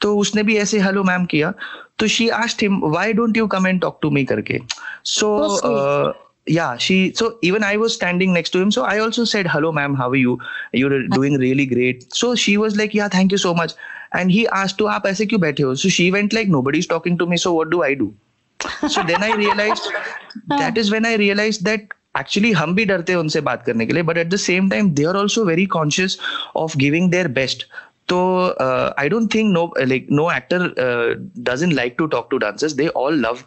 तो 0.01 0.15
उसने 0.17 0.43
भी 0.43 0.55
ऐसे 0.57 0.79
हेलो 0.81 1.03
मैम 1.03 1.25
किया। 1.31 1.53
तो 1.99 2.07
she 2.07 2.27
asked 2.35 2.61
him 2.63 2.79
why 2.83 3.13
don't 3.13 3.37
you 3.37 3.47
come 3.47 3.67
and 3.67 3.81
talk 3.81 3.99
to 4.01 4.09
me 4.11 4.23
करके। 4.25 4.59
So 5.05 6.13
yeah 6.49 6.75
she 6.81 7.13
saw 7.17 7.39
even 7.43 7.63
I 7.63 7.77
was 7.77 7.91
standing 7.91 8.33
next 8.33 8.53
to 8.53 8.59
him 8.59 8.69
so 8.69 8.83
I 8.83 8.99
also 8.99 9.25
said 9.25 9.47
hello 9.53 9.71
ma'am 9.71 9.95
how 9.97 10.09
are 10.09 10.17
you 10.17 10.37
you 10.75 10.89
are 10.89 10.97
doing 11.15 11.39
really 11.41 11.65
great 11.65 12.03
so 12.13 12.33
she 12.35 12.55
was 12.57 12.77
like 12.77 12.95
yeah 12.95 13.07
thank 13.15 13.31
you 13.31 13.37
so 13.37 13.53
much 13.55 13.75
and 14.15 14.31
he 14.31 14.43
asked 14.59 14.77
to 14.77 14.85
आप 14.95 15.07
ऐसे 15.07 15.25
क्यों 15.25 15.41
बैठे 15.41 15.63
हो? 15.63 15.75
So 15.75 15.89
she 15.89 16.09
went 16.11 16.33
like 16.33 16.47
nobody 16.49 16.79
is 16.79 16.89
talking 16.89 17.19
to 17.19 17.27
me 17.27 17.37
so 17.37 17.53
what 17.53 17.67
do 17.67 17.81
I 17.83 17.95
do 17.95 18.11
so 18.59 19.03
then 19.03 19.23
I 19.23 19.31
realized 19.37 19.93
that 20.53 20.77
is 20.77 20.89
when 20.91 21.05
I 21.05 21.17
realized 21.17 21.65
that 21.65 21.93
actually 22.19 22.51
हम 22.51 22.75
भी 22.75 22.85
डरते 22.85 23.11
हैं 23.11 23.19
उनसे 23.19 23.41
बात 23.41 23.63
करने 23.65 23.85
के 23.85 23.93
लिए 23.93 24.03
but 24.03 24.17
at 24.17 24.27
the 24.27 24.35
same 24.35 24.69
time 24.69 24.89
they 24.91 25.03
are 25.03 25.15
also 25.15 25.45
very 25.45 25.65
conscious 25.65 26.17
of 26.55 26.77
giving 26.77 27.11
their 27.11 27.27
best 27.27 27.67
तो 28.11 28.19
I 28.99 29.09
don't 29.09 29.33
think 29.33 29.51
no 29.53 29.63
like 29.79 30.07
no 30.11 30.29
actor 30.31 30.63
doesn't 31.49 31.73
like 31.73 31.95
to 31.97 32.05
talk 32.07 32.27
to 32.31 32.37
dancers 32.37 32.73
they 32.73 32.87
all 32.95 33.19
love 33.19 33.37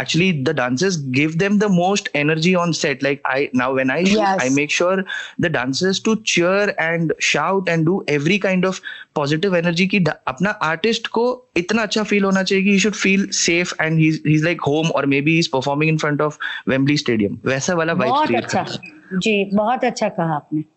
actually 0.00 0.32
the 0.42 0.54
dancers 0.56 0.98
give 1.16 1.34
them 1.36 1.58
the 1.58 1.70
most 1.70 2.08
energy 2.16 2.54
on 2.54 2.72
set 2.72 3.02
like 3.04 3.22
I 3.30 3.48
now 3.54 3.74
when 3.74 3.90
I 3.90 4.16
I 4.18 4.48
make 4.50 4.70
sure 4.70 5.04
the 5.40 5.52
dancers 5.52 6.02
to 6.04 6.14
cheer 6.26 6.74
and 6.80 7.12
shout 7.22 7.68
and 7.68 7.84
do 7.86 8.04
every 8.10 8.38
kind 8.38 8.66
of 8.66 8.80
positive 9.14 9.56
energy 9.56 9.86
की 9.86 10.04
अपना 10.26 10.50
artist 10.62 11.06
को 11.16 11.24
इतना 11.56 11.82
अच्छा 11.82 12.02
feel 12.02 12.24
होना 12.24 12.42
चाहिए 12.42 12.64
कि 12.64 12.70
he 12.70 12.78
should 12.78 12.94
feel 12.94 13.28
safe 13.34 13.74
and 13.80 13.98
he 13.98 14.08
is 14.26 14.44
like 14.44 14.60
home 14.66 14.90
और 14.90 15.06
maybe 15.20 15.38
is 15.38 15.48
performing 15.52 15.90
in 15.90 15.98
front 15.98 16.20
of 16.20 16.38
Wembley 16.68 16.96
stadium 16.96 17.38
वैसा 17.46 17.74
वाला 17.74 17.92
वाइब 17.92 18.26
क्रिएट 18.26 18.44
अच्छा। 18.44 18.66
जी 19.14 19.44
बहुत 19.54 19.84
अच्छा 19.84 20.08
कहा 20.08 20.34
आपने। 20.34 20.73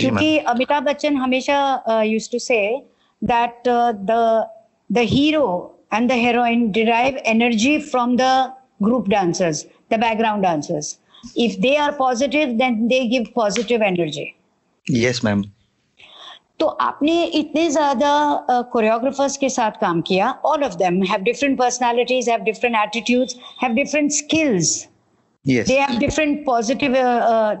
क्योंकि 0.00 0.36
अमिताभ 0.52 0.82
बच्चन 0.84 1.16
हमेशा 1.16 2.02
used 2.04 2.30
to 2.32 2.38
say 2.38 2.58
that 3.22 3.68
the 3.68 4.18
the 4.90 5.06
hero 5.10 5.46
and 5.94 6.08
the 6.10 6.12
heroine 6.24 6.70
derive 6.72 7.16
energy 7.26 7.78
from 7.90 8.16
the 8.16 8.28
group 8.82 9.08
dancers 9.08 9.64
the 9.92 9.98
background 10.00 10.42
dancers 10.42 10.96
if 11.38 11.60
they 11.60 11.74
are 11.76 11.90
positive 11.98 12.56
then 12.58 12.86
they 12.88 13.00
give 13.08 13.26
positive 13.34 13.82
energy 13.82 14.32
yes 14.86 15.24
ma'am 15.24 15.42
तो 16.60 16.66
आपने 16.66 17.22
इतने 17.36 17.68
ज़्यादा 17.70 18.10
कोरियोग्राफर्स 18.72 19.36
के 19.36 19.48
साथ 19.50 19.70
काम 19.80 20.00
किया। 20.08 20.30
All 20.46 20.64
of 20.64 20.74
them 20.78 21.02
have 21.10 21.22
different 21.22 21.58
personalities 21.58 22.28
have 22.30 22.40
different 22.44 22.76
attitudes 22.76 23.36
have 23.62 23.72
different 23.74 24.10
skills 24.12 24.76
they 25.44 25.78
have 25.80 25.98
different 25.98 26.44
positive 26.46 26.94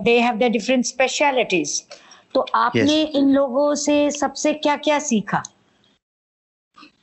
they 0.04 0.18
have 0.20 0.36
the 0.38 0.50
different 0.52 0.84
specialities 0.84 1.80
तो 2.34 2.40
आपने 2.54 3.04
Yes. 3.04 3.16
इन 3.16 3.28
लोगों 3.28 3.74
से 3.74 4.10
सबसे 4.10 4.52
क्या 4.52 4.76
क्या 4.76 4.98
सीखा 4.98 5.42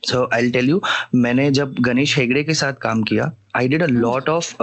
सो 0.06 0.28
आई 0.34 0.50
टेल 0.50 0.68
यू 0.68 0.80
मैंने 1.14 1.50
जब 1.50 1.74
गणेश 1.80 2.16
हेगड़े 2.18 2.42
के 2.44 2.54
साथ 2.54 2.72
काम 2.82 3.02
किया 3.02 3.32
I 3.56 3.68
did 3.68 3.82
a 3.82 3.86
lot 3.86 4.28
of 4.28 4.54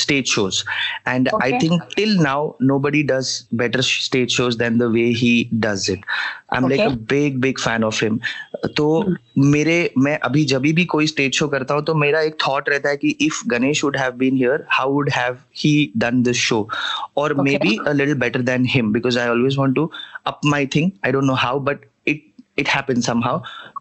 stage 0.00 0.26
shows 0.26 0.62
and 1.08 1.28
I 1.42 1.52
think 1.62 1.82
till 1.96 2.16
now 2.18 2.50
nobody 2.78 3.02
does 3.02 3.30
better 3.54 3.80
stage 3.82 4.28
shows 4.30 4.58
than 4.58 4.78
the 4.78 4.82
way 4.92 5.04
he 5.16 5.32
does 5.54 5.86
it 5.90 6.04
I 6.52 6.58
am 6.58 6.68
like 6.68 6.80
a 6.80 6.88
big 7.10 7.40
big 7.40 7.58
fan 7.58 7.84
of 7.84 8.04
him 8.04 8.18
तो 8.76 8.86
मेरे 9.38 9.78
मैं 9.98 10.18
अभी 10.20 10.44
जब 10.44 10.62
भी 10.74 10.84
कोई 10.86 11.06
stage 11.06 11.34
show 11.34 11.48
करता 11.48 11.74
हूँ 11.74 11.84
तो 11.84 11.94
मेरा 11.94 12.20
एक 12.20 12.36
थॉट 12.46 12.68
रहता 12.68 12.88
है 12.88 12.96
कि 12.96 13.16
if 13.20 13.42
Ganesh 13.48 13.84
would 13.84 13.96
have 13.96 14.12
been 14.18 14.36
here 14.36 14.64
how 14.70 14.92
would 14.92 15.10
have 15.10 15.36
he 15.56 15.74
done 15.96 16.22
this 16.22 16.36
show 16.38 16.66
और 17.16 17.34
maybe 17.62 17.78
a 17.86 17.92
little 17.92 18.14
better 18.18 18.42
than 18.42 18.66
him 18.68 18.92
because 18.92 19.18
I 19.18 19.28
always 19.28 19.58
want 19.58 19.74
to 19.74 19.90
up 20.26 20.40
my 20.46 20.66
thing 20.74 20.90
I 21.06 21.12
don't 21.12 21.24
know 21.24 21.34
how 21.36 21.60
but 21.60 21.84
it 22.58 22.68
happened 22.68 23.04
somehow 23.04 23.34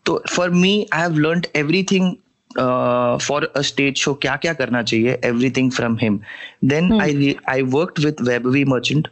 so 0.08 0.16
for 0.28 0.48
me 0.64 0.74
i 0.92 1.00
have 1.00 1.18
learned 1.18 1.48
everything 1.56 2.10
uh, 2.56 3.18
for 3.20 3.40
a 3.56 3.64
stage 3.64 4.04
show 4.06 4.14
क्या 4.22 4.36
क्या 4.36 4.54
करना 4.54 4.82
चाहिए 4.84 5.20
everything 5.26 5.72
from 5.80 6.00
him 6.04 6.20
then 6.72 6.92
Hmm. 6.92 7.06
i 7.06 7.36
i 7.48 7.62
worked 7.78 8.04
with 8.06 8.26
Vaibhavi 8.30 8.66
merchant 8.66 9.08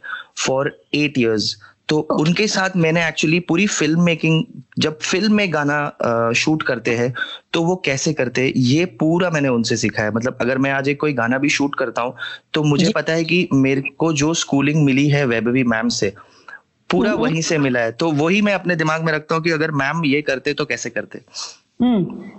for 0.46 0.60
eight 0.92 1.24
years 1.24 1.56
तो 1.88 1.98
उनके 1.98 2.46
साथ 2.48 2.76
मैंने 2.76 3.06
actually 3.08 3.38
पूरी 3.40 3.66
film 3.66 4.02
making 4.02 4.44
जब 4.78 4.98
फ़िल्म 5.02 5.34
में 5.34 5.52
गाना 5.52 6.32
शूट 6.36 6.62
करते 6.62 6.96
हैं 6.96 7.12
तो 7.52 7.62
वो 7.62 7.76
कैसे 7.84 8.12
करते 8.12 8.40
हैं 8.40 8.52
ये 8.56 8.84
पूरा 8.84 9.30
मैंने 9.30 9.48
उनसे 9.48 9.76
सीखा 9.76 10.02
है 10.02 10.10
मतलब 10.14 10.38
अगर 10.40 10.58
मैं 10.58 10.70
आज 10.70 10.88
एक 10.88 11.00
कोई 11.00 11.12
गाना 11.12 11.38
भी 11.38 11.48
शूट 11.48 11.74
करता 11.74 12.02
हूँ 12.02 12.14
तो 12.54 12.62
मुझे 12.62 12.92
पता 12.94 13.12
है 13.12 13.24
कि 13.24 13.48
मेरे 13.52 13.80
को 13.98 14.12
जो 14.12 14.34
स्कूलिंग 14.34 14.84
मिली 14.84 15.08
है 15.08 15.24
वैभवी 15.26 15.64
मैम 15.64 15.88
से 15.88 16.12
पूरा 16.90 17.10
हम्म। 17.10 17.20
वहीं 17.22 17.42
से 17.42 17.58
मिला 17.58 17.80
है। 17.80 17.92
तो 17.92 18.10
वही 18.14 18.40
मैं 18.42 18.54
अपने 18.54 18.76
दिमाग 18.76 19.04
में 19.04 19.12
रखता 19.12 19.34
हूँ 19.34 19.42
कि 19.44 19.50
अगर 19.50 19.70
मैम 19.82 20.04
ये 20.04 20.20
करते 20.22 20.54
तो 20.54 20.64
कैसे 20.64 20.90
करते? 20.90 21.20
हम्म। 21.82 22.30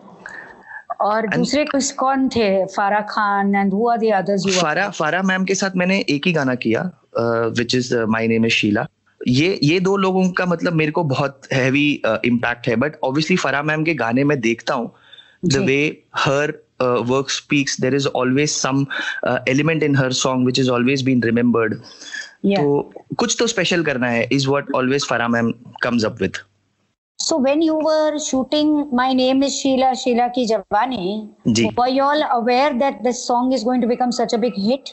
और 1.02 1.28
दूसरे 1.28 1.64
कुछ 1.66 1.92
कौन 1.94 2.28
थे? 2.30 2.66
Farah 2.66 3.00
Khan 3.10 3.56
and 3.56 3.74
who 3.74 3.90
are 3.90 3.98
the 3.98 4.12
others 4.16 4.46
you 4.48 4.54
Farah 4.54 4.90
Farah 4.90 5.22
ma'am 5.22 5.46
के 5.46 5.56
साथ 5.56 5.76
मैंने 5.78 6.00
एक 6.10 6.28
ही 6.28 6.34
गाना 6.34 6.56
किया 6.56 6.82
which 7.58 7.76
is 7.76 7.96
my 8.16 8.28
name 8.28 8.46
is 8.46 8.54
Sheila 8.54 8.88
ये 9.22 9.60
ये 9.64 9.80
दो 9.80 9.96
लोगों 9.98 10.30
का 10.30 10.46
मतलब 10.46 10.74
मेरे 10.74 10.92
को 10.92 11.04
बहुत 11.04 11.48
हैवी 11.54 11.90
इम्पैक्ट 12.26 12.68
है 12.68 12.76
बट 12.76 12.96
ऑब्वियसली 13.04 13.38
फरा 13.38 13.62
मैम 13.64 13.84
के 13.84 13.94
गाने 13.94 14.24
में 14.24 14.40
देखता 14.42 14.74
हूँ। 14.74 14.94
The 15.46 15.58
way 15.58 15.80
her 16.16 16.54
work 16.82 17.30
speaks 17.30 17.80
there 17.82 17.96
is 17.96 18.08
always 18.08 18.50
some 18.50 18.86
element 19.50 19.84
in 19.84 19.96
her 19.96 20.12
song 20.20 20.46
which 20.46 20.60
is 20.60 20.70
always 20.72 21.04
been 21.06 21.24
remembered 21.24 21.80
या 22.46 22.62
तो 22.62 22.92
कुछ 23.18 23.36
तो 23.40 23.48
स्पेशल 23.48 23.84
करना 23.84 24.10
है 24.10 24.28
is 24.32 24.48
what 24.48 24.72
always 24.76 25.08
Farah 25.10 25.28
ma'am 25.28 25.52
comes 25.84 26.06
up 26.06 26.22
with 26.22 26.44
So 27.20 27.38
when 27.44 27.62
you 27.66 27.76
were 27.86 28.20
shooting 28.24 28.70
My 28.98 29.06
Name 29.14 29.40
is 29.46 29.56
Sheila, 29.62 29.88
Sheila 30.02 30.26
Ki 30.36 30.44
Jawani, 30.50 31.06
were 31.80 31.88
you 31.90 32.04
all 32.04 32.22
aware 32.36 32.74
that 32.82 33.00
this 33.08 33.22
song 33.30 33.52
is 33.58 33.64
going 33.70 33.82
to 33.82 33.88
become 33.88 34.14
such 34.18 34.36
a 34.38 34.40
big 34.44 34.60
hit? 34.68 34.92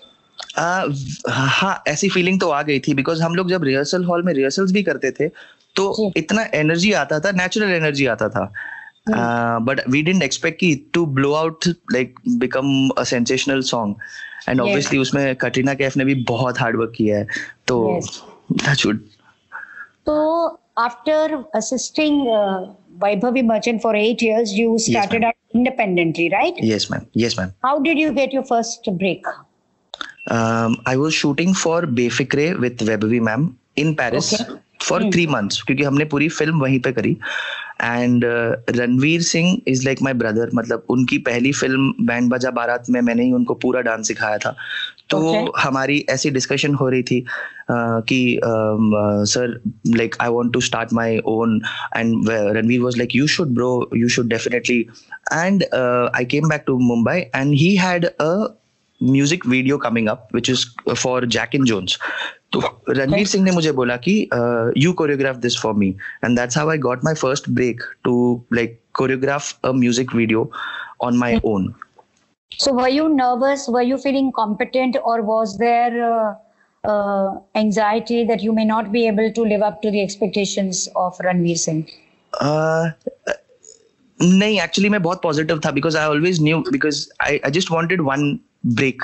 आ, 0.59 0.85
हाँ 1.29 1.83
ऐसी 1.89 2.09
feeling 2.09 2.41
तो 2.41 2.49
आ 2.51 2.63
गई 2.63 2.79
थी 2.87 2.95
because 2.95 3.23
हम 3.23 3.35
लोग 3.35 3.51
जब 3.51 3.65
rehearsal 3.65 4.05
hall 4.05 4.23
में 4.23 4.33
rehearsals 4.35 4.73
भी 4.73 4.83
करते 4.83 5.11
थे 5.21 5.29
तो 5.77 5.93
जी। 5.99 6.11
इतना 6.17 6.47
एनर्जी 6.55 6.93
आता 7.03 7.19
था 7.21 7.31
नेचुरल 7.43 7.71
एनर्जी 7.73 8.07
आता 8.17 8.29
था। 8.29 8.53
बट 9.09 9.81
वी 9.89 10.03
डिडंट 10.03 10.23
एक्सपेक्ट 10.23 10.59
की 10.61 10.75
to 10.95 11.07
blow 11.07 11.33
out 11.33 11.67
like 11.93 12.15
become 12.39 12.89
a 12.99 13.03
sensational 13.05 13.61
song 13.63 13.97
and 14.49 14.61
obviously 14.61 14.99
उसमें 14.99 15.35
कटरीना 15.37 15.75
कैफ 15.75 15.97
ने 15.97 16.05
भी 16.05 16.15
बहुत 16.29 16.61
हार्ड 16.61 16.77
वर्क 16.77 16.93
किया 16.97 17.19
है 17.19 17.27
तो 17.67 18.01
दैट 18.53 18.87
तो 20.07 20.15
after 20.79 21.35
assisting 21.55 22.21
Vaibhavi 23.03 23.43
Merchant 23.43 23.81
for 23.83 23.97
8 23.97 24.23
years 24.23 24.53
you 24.55 24.77
started 24.79 25.25
out 25.25 25.57
independently 25.57 26.29
right 26.29 26.55
yes 26.63 26.89
ma'am 26.93 27.03
yes 27.17 27.39
ma'am 27.39 27.51
how 27.65 27.83
did 27.83 27.99
you 27.99 28.11
get 28.13 28.35
your 28.35 28.45
first 28.45 28.91
break 28.91 29.29
I 30.89 30.97
was 30.97 31.13
shooting 31.13 31.55
for 31.55 31.87
Befikre 32.01 32.53
with 32.53 32.83
Vaibhavi 32.83 33.21
ma'am 33.21 33.49
in 33.79 33.95
Paris 33.95 34.35
for 34.83 35.03
3 35.11 35.29
months 35.29 35.63
क्योंकि 35.63 35.83
हमने 35.83 36.05
पूरी 36.05 36.29
film 36.29 36.61
वहीं 36.61 36.81
पे 36.81 36.93
करी। 36.93 37.17
And 37.83 38.25
Ranveer 38.77 39.23
Singh 39.23 39.61
is 39.69 39.85
like 39.85 40.03
my 40.03 40.13
brother 40.13 40.51
मतलब 40.55 40.87
उनकी 40.91 41.19
पहली 41.29 41.53
film 41.53 42.07
band 42.07 42.31
बाजा 42.31 42.51
बारात 42.59 42.91
में 42.91 43.01
मैंने 43.01 43.25
ही 43.25 43.33
उनको 43.33 43.55
पूरा 43.55 43.81
डांस 43.81 44.09
सिखाया 44.09 44.39
था। 44.39 44.57
तो 45.11 45.19
Okay. 45.21 45.61
हमारी 45.61 45.99
ऐसी 46.11 46.31
डिस्कशन 46.31 46.75
हो 46.75 46.89
रही 46.89 47.03
थी 47.03 47.21
uh, 47.21 48.03
कि 48.09 48.41
sir 49.33 49.61
like 49.97 50.15
I 50.21 50.29
want 50.29 50.53
to 50.53 50.61
start 50.61 50.93
my 50.93 51.19
own 51.27 51.61
and 51.97 52.29
Ranveer 52.31 52.81
was 52.81 52.97
like 52.99 53.17
you 53.17 53.27
should 53.27 53.55
bro 53.55 53.91
you 53.97 54.09
should 54.09 54.29
definitely 54.29 54.79
and 55.33 55.65
I 56.17 56.25
came 56.25 56.49
back 56.49 56.65
to 56.67 56.79
Mumbai 56.79 57.19
and 57.19 57.55
he 57.55 57.75
had 57.77 58.07
a 58.07 58.33
music 59.01 59.47
video 59.47 59.77
coming 59.79 60.09
up 60.09 60.29
which 60.35 60.51
is 60.51 60.67
for 60.95 61.27
Jack 61.27 61.55
and 61.55 61.65
Jones 61.65 61.99
तो 62.55 62.61
रणवीर 62.89 63.27
सिंह 63.27 63.45
ने 63.45 63.51
मुझे 63.51 63.73
बोला 63.73 63.97
कि 64.07 64.17
you 64.77 64.93
choreograph 64.93 65.37
this 65.37 65.59
for 65.63 65.75
me 65.75 65.89
and 66.25 66.39
that's 66.39 66.59
how 66.59 66.71
I 66.71 66.79
got 66.79 67.05
my 67.05 67.15
first 67.15 67.51
break 67.51 67.83
to 68.05 68.15
like 68.55 68.79
choreograph 68.95 69.67
a 69.67 69.73
music 69.75 70.15
video 70.15 70.51
on 71.03 71.17
my 71.19 71.41
own 71.45 71.73
so 72.53 72.73
were 72.73 72.89
you 72.89 73.07
nervous 73.09 73.67
were 73.71 73.83
you 73.83 73.97
feeling 73.97 74.33
competent 74.33 74.97
और 74.97 75.21
was 75.25 75.57
there 75.57 76.01
anxiety 77.57 78.25
that 78.25 78.45
you 78.45 78.53
may 78.53 78.65
not 78.65 78.89
be 78.89 79.05
able 79.07 79.31
to 79.37 79.45
live 79.45 79.65
up 79.67 79.81
to 79.83 79.91
the 79.91 79.95
expectations 80.05 80.89
of 80.97 81.23
Ranveer 81.23 81.57
Singh 81.57 81.85
नहीं 84.19 84.61
actually 84.61 84.89
मैं 84.89 85.03
बहुत 85.03 85.23
positive 85.23 85.61
था 85.65 85.71
because 85.71 85.97
I 85.99 86.07
always 86.07 86.43
knew 86.43 86.59
because 86.71 87.07
I 87.23 87.39
I 87.45 87.51
just 87.51 87.71
wanted 87.71 88.01
one 88.01 88.39
break 88.67 89.03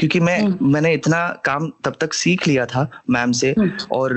क्योंकि 0.00 0.20
मैं 0.20 0.38
मैंने 0.62 0.92
इतना 0.94 1.26
काम 1.44 1.70
तब 1.84 1.96
तक 2.00 2.12
सीख 2.12 2.46
लिया 2.48 2.66
था 2.66 2.88
मैम 3.10 3.32
से 3.32 3.54
और 3.92 4.14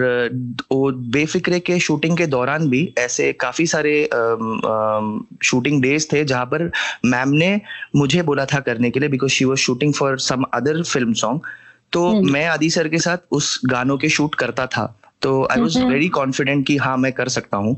वो 0.71 0.91
बेफिक्रे 0.91 1.59
के 1.59 1.79
शूटिंग 1.79 2.17
के 2.17 2.27
दौरान 2.27 2.69
भी 2.69 2.81
ऐसे 2.99 3.31
काफ़ी 3.33 3.65
सारे 3.67 3.95
शूटिंग 5.43 5.81
डेज़ 5.81 6.07
थे 6.13 6.23
जहाँ 6.25 6.45
पर 6.45 6.69
मैम 7.05 7.29
ने 7.29 7.59
मुझे 7.95 8.21
बोला 8.21 8.45
था 8.45 8.59
करने 8.59 8.91
के 8.91 8.99
लिए 8.99 9.09
because 9.09 9.31
she 9.31 9.45
was 9.45 9.59
shooting 9.59 9.93
for 9.93 10.17
some 10.19 10.43
other 10.53 10.81
film 10.83 11.13
song 11.13 11.41
तो 11.93 12.21
मैं 12.21 12.45
आदि 12.47 12.69
सर 12.69 12.87
के 12.87 12.97
साथ 12.97 13.17
उस 13.31 13.59
गानों 13.65 13.97
के 13.97 14.09
शूट 14.09 14.35
करता 14.35 14.65
था। 14.67 14.85
तो 15.21 15.47
आई 15.51 15.59
वॉज़ 15.59 15.77
वेरी 15.79 16.07
कॉन्फिडेंट 16.09 16.65
कि 16.67 16.77
हाँ 16.77 16.95
मैं 16.97 17.11
कर 17.11 17.29
सकता 17.29 17.57
हूँ। 17.57 17.77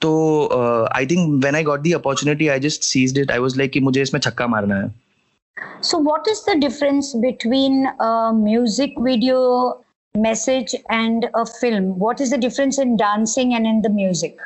तो 0.00 0.88
I 0.96 1.06
think 1.06 1.44
when 1.44 1.54
I 1.54 1.62
got 1.62 1.80
the 1.80 1.92
opportunity 1.92 2.48
I 2.48 2.60
just 2.60 2.82
seize 2.82 3.18
it 3.18 3.30
I 3.30 3.38
was 3.38 3.58
like 3.58 3.72
कि 3.72 3.80
मुझे 3.80 4.02
इसमें 4.02 4.20
छक्का 4.20 4.46
मारना 4.46 4.74
है। 4.74 4.88
So, 5.80 5.98
what 5.98 6.28
is 6.28 6.44
the 6.44 6.56
difference 6.58 7.14
between 7.14 7.88
a 7.98 8.32
music 8.32 8.92
video 8.98 9.80
message 10.14 10.74
and 10.88 11.28
a 11.34 11.44
film? 11.44 11.98
What 11.98 12.20
is 12.20 12.30
the 12.30 12.38
difference 12.38 12.78
in 12.78 12.96
dancing 12.96 13.54
and 13.54 13.66
in 13.66 13.82
the 13.82 13.90
music? 13.90 14.36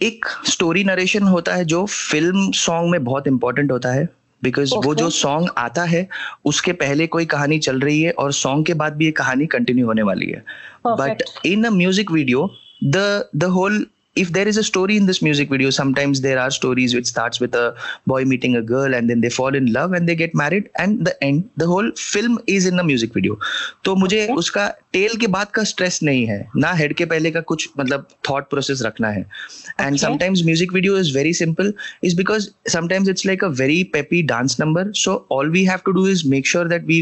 एक 0.00 0.24
story 0.48 0.82
narration 0.84 1.22
होता 1.22 1.54
है 1.54 1.64
जो 1.64 1.84
फ़िल्म 1.86 2.50
सॉन्ग 2.60 2.90
में 2.90 3.04
बहुत 3.04 3.26
इंपॉर्टेंट 3.26 3.72
होता 3.72 3.92
है 3.92 4.08
बिकॉज़ 4.42 4.74
okay. 4.74 4.84
वो 4.86 4.94
जो 4.94 5.08
सॉन्ग 5.10 5.50
आता 5.58 5.84
है 5.90 6.06
उसके 6.44 6.72
पहले 6.82 7.06
कोई 7.06 7.26
कहानी 7.34 7.58
चल 7.66 7.80
रही 7.80 8.00
है 8.02 8.10
और 8.12 8.32
सॉन्ग 8.32 8.66
के 8.66 8.74
बाद 8.82 8.96
भी 8.96 9.04
ये 9.04 9.12
कहानी 9.22 9.46
कंटिन्यू 9.54 9.86
होने 9.86 10.02
वाली 10.10 10.30
है 10.30 10.44
but 10.86 11.22
in 11.52 11.64
a 11.64 11.74
music 11.76 12.12
video 12.18 12.48
the 12.96 13.06
the 13.44 13.50
whole 13.56 13.80
if 14.15 14.31
there 14.33 14.47
is 14.47 14.57
a 14.57 14.63
story 14.67 14.97
in 14.97 15.05
this 15.05 15.21
music 15.21 15.49
video 15.49 15.69
sometimes 15.69 16.19
there 16.21 16.39
are 16.43 16.49
stories 16.51 16.93
which 16.95 17.05
starts 17.05 17.39
with 17.39 17.53
a 17.55 17.75
boy 18.07 18.25
meeting 18.25 18.55
a 18.55 18.61
girl 18.61 18.93
and 18.95 19.09
then 19.09 19.21
they 19.21 19.29
fall 19.29 19.55
in 19.59 19.71
love 19.71 19.93
and 19.93 20.09
they 20.09 20.15
get 20.21 20.33
married 20.33 20.69
and 20.77 21.05
the 21.05 21.13
end 21.23 21.47
the 21.57 21.67
whole 21.71 21.91
film 21.95 22.39
is 22.47 22.65
in 22.71 22.79
a 22.79 22.83
music 22.83 23.13
video 23.13 23.37
तो 23.85 23.95
मुझे 23.95 24.19
Okay. 24.25 24.35
उसका 24.37 24.67
टेल 24.93 25.15
के 25.19 25.27
बाद 25.35 25.51
का 25.55 25.63
stress 25.71 25.99
नहीं 26.03 26.25
है 26.27 26.39
ना 26.63 26.71
हेड 26.81 26.93
के 27.01 27.05
पहले 27.13 27.31
का 27.31 27.41
कुछ 27.51 27.67
मतलब 27.79 28.07
थॉट 28.29 28.49
प्रोसेस 28.49 28.81
रखना 28.85 29.09
है 29.17 29.21
and 29.21 29.97
Okay. 29.97 30.05
sometimes 30.05 30.43
music 30.51 30.73
video 30.77 30.95
is 31.03 31.11
very 31.19 31.33
simple 31.41 31.71
is 32.09 32.15
because 32.21 32.49
sometimes 32.77 33.11
it's 33.13 33.27
like 33.31 33.45
a 33.49 33.51
very 33.63 33.81
peppy 33.97 34.23
dance 34.33 34.57
number 34.63 34.87
so 35.03 35.17
all 35.37 35.53
we 35.57 35.63
have 35.73 35.83
to 35.89 35.93
do 35.99 36.07
is 36.15 36.25
make 36.35 36.49
sure 36.55 36.67
that 36.73 36.89
we 36.93 36.99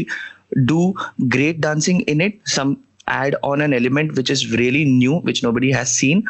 do 0.74 0.82
great 1.36 1.64
dancing 1.68 2.04
in 2.14 2.26
it 2.28 2.38
some 2.58 2.76
add 3.20 3.34
on 3.52 3.64
an 3.68 3.74
element 3.80 4.20
which 4.20 4.30
is 4.36 4.44
really 4.60 4.84
new 4.84 5.18
which 5.30 5.42
nobody 5.48 5.72
has 5.78 5.96
seen 6.02 6.22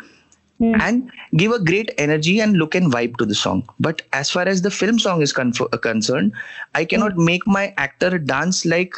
mm. 0.61 0.81
and 0.81 1.11
give 1.37 1.53
a 1.53 1.59
great 1.59 1.93
energy 1.99 2.41
and 2.41 2.57
look 2.57 2.75
and 2.75 2.93
vibe 2.93 3.17
to 3.17 3.25
the 3.25 3.35
song. 3.35 3.69
But 3.81 4.03
as 4.13 4.31
far 4.31 4.47
as 4.47 4.63
the 4.63 4.71
film 4.71 4.99
song 4.99 5.23
is 5.23 5.33
con- 5.33 5.53
concerned, 5.53 6.33
I 6.75 6.85
cannot 6.85 7.13
mm. 7.13 7.25
make 7.25 7.47
my 7.47 7.75
actor 7.77 8.19
dance 8.19 8.65
like 8.65 8.95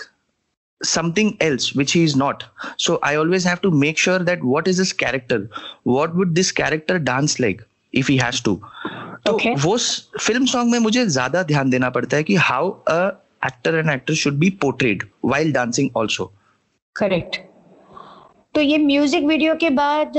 something 0.82 1.36
else 1.40 1.74
which 1.74 1.92
he 1.92 2.02
is 2.02 2.16
not 2.16 2.44
so 2.78 2.98
i 3.02 3.14
always 3.14 3.44
have 3.44 3.60
to 3.60 3.70
make 3.70 3.98
sure 3.98 4.18
that 4.18 4.42
what 4.42 4.66
is 4.66 4.78
this 4.78 4.92
character 4.92 5.48
what 5.82 6.14
would 6.16 6.34
this 6.34 6.50
character 6.50 6.98
dance 6.98 7.38
like 7.38 7.62
if 7.92 8.06
he 8.06 8.16
has 8.16 8.40
to 8.40 8.58
तो 9.26 9.32
okay. 9.32 9.54
वो 9.62 9.76
film 10.20 10.46
song 10.46 10.72
में 10.72 10.78
मुझे 10.78 11.04
ज्यादा 11.06 11.42
ध्यान 11.42 11.70
देना 11.70 11.90
पड़ता 11.90 12.16
है 12.16 12.22
कि 12.24 12.34
how 12.48 12.70
a 12.88 13.00
actor 13.46 13.74
and 13.78 13.90
actor 13.90 14.14
should 14.20 14.38
be 14.38 14.50
portrayed 14.62 15.02
while 15.24 15.52
dancing 15.52 15.90
also 15.98 16.32
correct 16.96 17.36
तो 18.55 18.61
ये 18.61 18.77
म्यूज़िक 18.77 19.23
वीडियो 19.25 19.55
के 19.61 19.69
बाद 19.77 20.17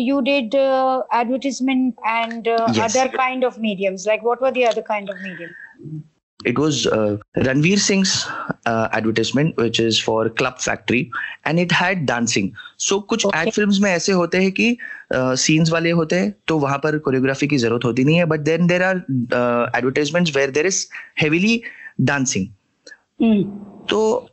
you 0.00 0.20
did 0.28 0.54
advertisement 0.54 1.94
and 2.06 2.48
other 2.48 3.08
kind 3.16 3.44
of 3.44 3.60
mediums 3.60 4.06
like 4.08 4.20
what 4.24 4.42
were 4.42 4.50
the 4.50 4.68
other 4.70 4.82
kind 4.88 5.10
of 5.10 5.22
medium 5.22 5.56
it 6.40 6.58
was 6.58 6.86
uh, 6.86 7.16
Ranveer 7.36 7.78
Singh's 7.78 8.26
uh, 8.66 8.88
advertisement, 8.92 9.56
which 9.56 9.80
is 9.80 9.98
for 9.98 10.28
Club 10.30 10.60
Factory, 10.60 11.10
and 11.44 11.58
it 11.58 11.72
had 11.72 12.04
dancing. 12.06 12.54
So 12.78 13.00
कुछ 13.02 13.26
okay. 13.26 13.38
ad 13.38 13.52
films 13.54 13.80
में 13.82 13.90
ऐसे 13.90 14.12
होते 14.12 14.38
हैं 14.38 14.52
कि 14.52 14.76
scenes 15.12 15.68
uh, 15.68 15.72
वाले 15.72 15.90
होते 15.90 16.16
हैं 16.16 16.34
तो 16.48 16.58
वहाँ 16.58 16.78
पर 16.78 16.98
कोरियोग्राफी 16.98 17.46
की 17.46 17.58
ज़रूरत 17.58 17.84
होती 17.84 18.04
नहीं 18.04 18.16
है 18.16 18.24
but 18.24 18.40
then 18.40 18.66
there 18.66 18.82
are 18.82 18.96
advertisements 19.76 20.36
where 20.36 20.50
there 20.50 20.66
is 20.66 20.86
heavily 21.20 21.60
dancing 22.00 22.46
तो 23.88 24.28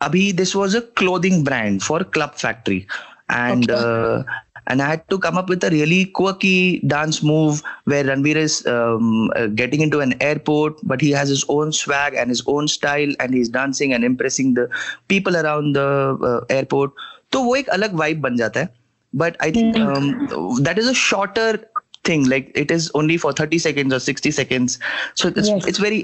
Abhi, 0.00 0.36
this 0.36 0.54
was 0.54 0.74
a 0.74 0.82
clothing 0.82 1.44
brand 1.44 1.82
for 1.82 2.04
Club 2.04 2.34
Factory. 2.34 2.86
And 3.28 3.70
okay. 3.70 3.80
uh, 3.80 4.22
and 4.66 4.80
I 4.80 4.88
had 4.88 5.08
to 5.10 5.18
come 5.18 5.36
up 5.36 5.48
with 5.48 5.62
a 5.64 5.70
really 5.70 6.06
quirky 6.06 6.80
dance 6.80 7.22
move 7.22 7.62
where 7.84 8.04
Ranveer 8.04 8.36
is 8.36 8.66
um, 8.66 9.30
uh, 9.36 9.46
getting 9.46 9.80
into 9.80 10.00
an 10.00 10.14
airport, 10.22 10.78
but 10.82 11.00
he 11.00 11.10
has 11.10 11.28
his 11.28 11.44
own 11.48 11.72
swag 11.72 12.14
and 12.14 12.30
his 12.30 12.42
own 12.46 12.68
style, 12.68 13.12
and 13.20 13.34
he's 13.34 13.48
dancing 13.48 13.92
and 13.92 14.04
impressing 14.04 14.54
the 14.54 14.68
people 15.08 15.36
around 15.36 15.74
the 15.74 16.18
uh, 16.22 16.40
airport. 16.54 16.92
तो 17.32 17.42
वो 17.42 17.54
एक 17.56 17.68
अलग 17.74 17.94
vibe 17.98 18.20
बन 18.22 18.36
जाता 18.36 18.60
है 18.60 18.68
but 19.16 19.36
I 19.42 19.52
think 19.52 19.76
that 20.66 20.78
is 20.78 20.88
a 20.88 20.92
shorter 21.04 21.58
thing 22.06 22.24
like 22.30 22.48
it 22.60 22.72
is 22.74 22.86
only 23.00 23.14
for 23.20 23.30
30 23.36 23.58
seconds 23.64 23.94
or 23.96 23.98
60 24.06 24.30
seconds 24.38 24.74
so 25.20 25.28
it's, 25.28 25.48
yes. 25.50 25.68
it's 25.70 25.78
very 25.84 26.00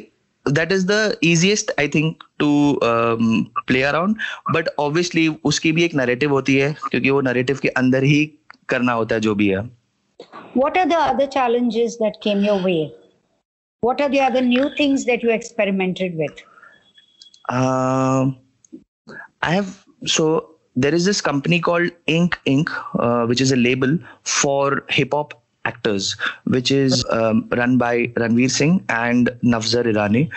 that 0.46 0.72
is 0.72 0.86
the 0.86 1.16
easiest 1.20 1.70
i 1.78 1.86
think 1.86 2.22
to 2.38 2.78
um, 2.82 3.50
play 3.66 3.82
around 3.82 4.16
but 4.52 4.68
obviously 4.78 5.28
उसकी 5.44 5.72
भी 5.72 5.84
एक 5.84 5.94
narrative 5.94 6.30
होती 6.30 6.56
है 6.56 6.72
क्योंकि 6.90 7.10
वो 7.10 7.20
narrative 7.20 7.58
के 7.62 7.68
अंदर 7.82 8.04
ही 8.04 8.24
करना 8.68 8.92
होता 8.92 9.14
है 9.14 9.20
जो 9.20 9.34
भी 9.34 9.48
है 9.48 9.68
what 10.54 10.76
are 10.76 10.86
the 10.92 11.00
other 11.00 11.26
challenges 11.26 11.98
that 11.98 12.20
came 12.24 12.40
your 12.46 12.60
way 12.62 12.92
what 13.82 14.00
are 14.00 14.08
the 14.14 14.20
other 14.28 14.42
new 14.46 14.68
things 14.78 15.04
that 15.10 15.22
you 15.22 15.30
experimented 15.30 16.16
with 16.22 16.42
uh, 17.48 18.30
i 19.42 19.52
have 19.52 19.70
so 20.06 20.26
there 20.76 20.94
is 20.94 21.04
this 21.04 21.20
company 21.20 21.60
called 21.60 21.90
ink 22.06 22.40
inc 22.46 22.74
uh, 22.98 23.26
which 23.26 23.40
is 23.40 23.52
a 23.52 23.56
label 23.56 23.96
for 24.22 24.84
hip 24.88 25.12
hop 25.12 25.34
actors, 25.65 26.15
which 26.45 26.71
is 26.71 27.03
um, 27.09 27.47
run 27.51 27.77
by 27.77 28.07
Ranveer 28.21 28.49
Singh 28.49 28.83
and 28.89 29.29
Navzar 29.43 29.83
Irani. 29.83 30.29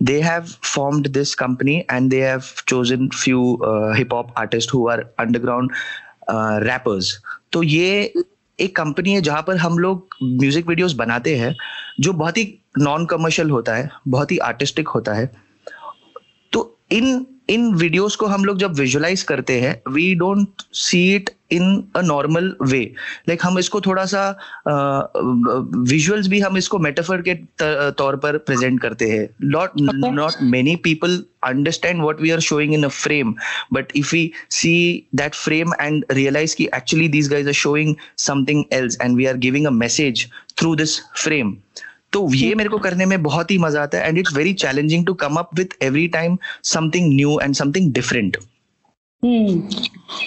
They 0.00 0.20
have 0.20 0.50
formed 0.62 1.06
this 1.06 1.34
company 1.34 1.84
and 1.88 2.10
they 2.10 2.20
have 2.20 2.64
chosen 2.66 3.10
few 3.10 3.58
uh, 3.62 3.92
hip 3.94 4.12
hop 4.12 4.32
artists 4.36 4.70
who 4.70 4.88
are 4.88 5.04
underground 5.18 5.72
uh, 6.28 6.60
rappers. 6.64 7.18
तो 7.52 7.62
ये 7.62 8.12
एक 8.60 8.74
company 8.76 9.12
है 9.12 9.20
जहाँ 9.22 9.42
पर 9.46 9.56
हम 9.56 9.78
लोग 9.78 10.16
music 10.22 10.66
videos 10.68 10.92
बनाते 10.94 11.36
हैं 11.38 11.54
जो 12.00 12.12
बहुत 12.12 12.36
ही 12.36 12.44
नॉन 12.78 13.06
कमर्शियल 13.06 13.50
होता 13.50 13.74
है 13.74 13.88
बहुत 14.08 14.32
ही 14.32 14.38
आर्टिस्टिक 14.48 14.88
होता 14.88 15.14
है 15.14 15.30
तो 16.52 16.62
इन 16.92 17.26
इन 17.48 17.72
वीडियोस 17.74 18.16
को 18.16 18.26
हम 18.26 18.44
लोग 18.44 18.58
जब 18.58 18.74
विजुलाइज 18.74 19.22
करते 19.22 19.60
हैं 19.60 19.80
we 19.92 20.14
don't 20.14 20.62
see 20.72 21.14
it 21.14 21.30
in 21.52 21.84
a 21.96 22.00
normal 22.00 22.54
way 22.62 22.80
like 23.28 23.40
हम 23.42 23.58
इसको 23.58 23.80
थोड़ा 23.80 24.04
सा 24.04 24.22
विजुअल्स 24.68 26.24
uh, 26.24 26.30
भी 26.30 26.40
हम 26.40 26.56
इसको 26.56 26.78
मेटाफर 26.78 27.22
के 27.28 27.34
तौर 27.92 28.16
पर 28.16 28.38
प्रेजेंट 28.38 28.80
करते 28.80 29.08
हैं. 29.10 29.28
Lot 29.42 29.70
not 29.80 30.42
many 30.42 30.76
people 30.84 31.22
understand 31.44 32.00
what 32.02 32.20
we 32.20 32.30
are 32.30 32.40
showing 32.40 32.74
in 32.74 32.84
a 32.84 32.88
frame 32.88 33.34
but 33.72 33.92
if 33.96 34.14
we 34.14 34.30
see 34.50 34.74
that 35.14 35.34
frame 35.34 35.74
and 35.80 36.04
realise 36.10 36.56
की 36.56 36.68
actually 36.74 37.08
these 37.08 37.28
guys 37.28 37.48
are 37.48 37.54
showing 37.54 37.94
something 38.18 38.64
else 38.72 38.98
and 39.02 39.16
we 39.16 39.26
are 39.26 39.36
giving 39.36 39.66
a 39.66 39.70
message 39.70 40.26
through 40.58 40.74
this 40.76 41.00
frame 41.16 41.56
तो 42.14 42.28
ये 42.34 42.54
मेरे 42.54 42.68
को 42.68 42.78
करने 42.86 43.06
में 43.06 43.22
बहुत 43.22 43.50
ही 43.50 43.58
मज़ा 43.58 43.82
आता 43.82 43.98
है 43.98 44.08
and 44.08 44.18
it's 44.18 44.34
very 44.36 44.52
challenging 44.64 45.06
to 45.06 45.14
come 45.22 45.36
up 45.44 45.50
with 45.60 45.82
every 45.82 46.08
time 46.18 46.38
something 46.72 47.14
new 47.14 47.38
and 47.42 47.54
something 47.54 47.92
different 47.92 48.36
Hmm. 49.22 49.68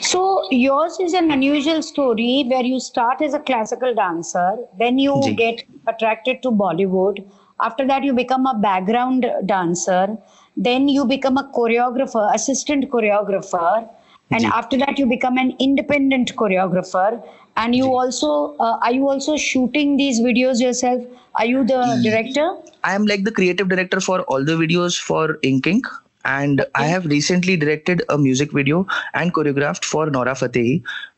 So 0.02 0.20
yours 0.52 0.96
is 1.00 1.14
an 1.14 1.30
unusual 1.30 1.82
story 1.84 2.46
where 2.48 2.64
you 2.64 2.80
start 2.80 3.22
as 3.22 3.36
a 3.36 3.40
classical 3.40 3.94
dancer, 3.94 4.46
then 4.80 4.98
you 4.98 5.18
Ji. 5.26 5.34
get 5.36 5.62
attracted 5.88 6.42
to 6.46 6.52
Bollywood. 6.62 7.20
After 7.60 7.86
that, 7.92 8.04
you 8.04 8.14
become 8.14 8.48
a 8.48 8.56
background 8.56 9.28
dancer. 9.46 10.18
Then 10.58 10.88
you 10.88 11.06
become 11.06 11.38
a 11.38 11.44
choreographer, 11.58 12.24
assistant 12.34 12.90
choreographer, 12.90 13.88
and 14.32 14.42
Ji. 14.42 14.52
after 14.62 14.78
that, 14.78 14.98
you 14.98 15.06
become 15.06 15.38
an 15.38 15.54
independent 15.60 16.36
choreographer 16.36 17.24
and 17.58 17.76
you 17.76 17.86
also 18.00 18.56
uh, 18.60 18.78
are 18.88 18.94
you 18.94 19.08
also 19.10 19.36
shooting 19.36 19.98
these 19.98 20.20
videos 20.22 20.62
yourself? 20.62 21.04
Are 21.36 21.46
you 21.46 21.64
the 21.66 22.00
director? 22.04 22.56
I 22.84 22.94
am 22.94 23.06
like 23.06 23.24
the 23.24 23.32
creative 23.32 23.68
director 23.70 24.00
for 24.00 24.22
all 24.22 24.46
the 24.46 24.58
videos 24.64 25.00
for 25.00 25.38
ink 25.42 25.68
ink. 25.68 25.88
And 26.30 26.62
okay. 26.62 26.72
i 26.84 26.86
have 26.92 27.06
recently 27.06 27.56
directed 27.60 28.02
a 28.10 28.18
music 28.18 28.52
video 28.52 28.86
and 29.14 29.34
choreographed 29.36 29.86
for 29.92 30.02
nora 30.16 30.34
fatehi 30.40 30.74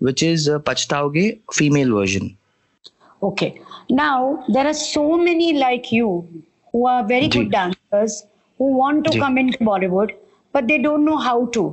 which 0.08 0.24
is 0.30 0.48
a 0.56 0.60
pachtaoge 0.60 1.40
female 1.60 1.94
version. 2.00 2.36
Okay. 3.30 3.52
Now 3.90 4.46
there 4.48 4.68
are 4.72 4.80
so 4.82 5.06
many 5.18 5.54
like 5.62 5.92
you 5.92 6.10
who 6.72 6.86
are 6.88 7.04
very 7.14 7.28
good 7.28 7.52
dancers 7.52 8.24
who 8.58 8.72
want 8.82 9.06
to 9.12 9.20
come 9.20 9.38
into 9.44 9.70
bollywood 9.72 10.18
but 10.54 10.68
they 10.68 10.78
don't 10.90 11.06
know 11.12 11.22
how 11.30 11.38
to. 11.58 11.66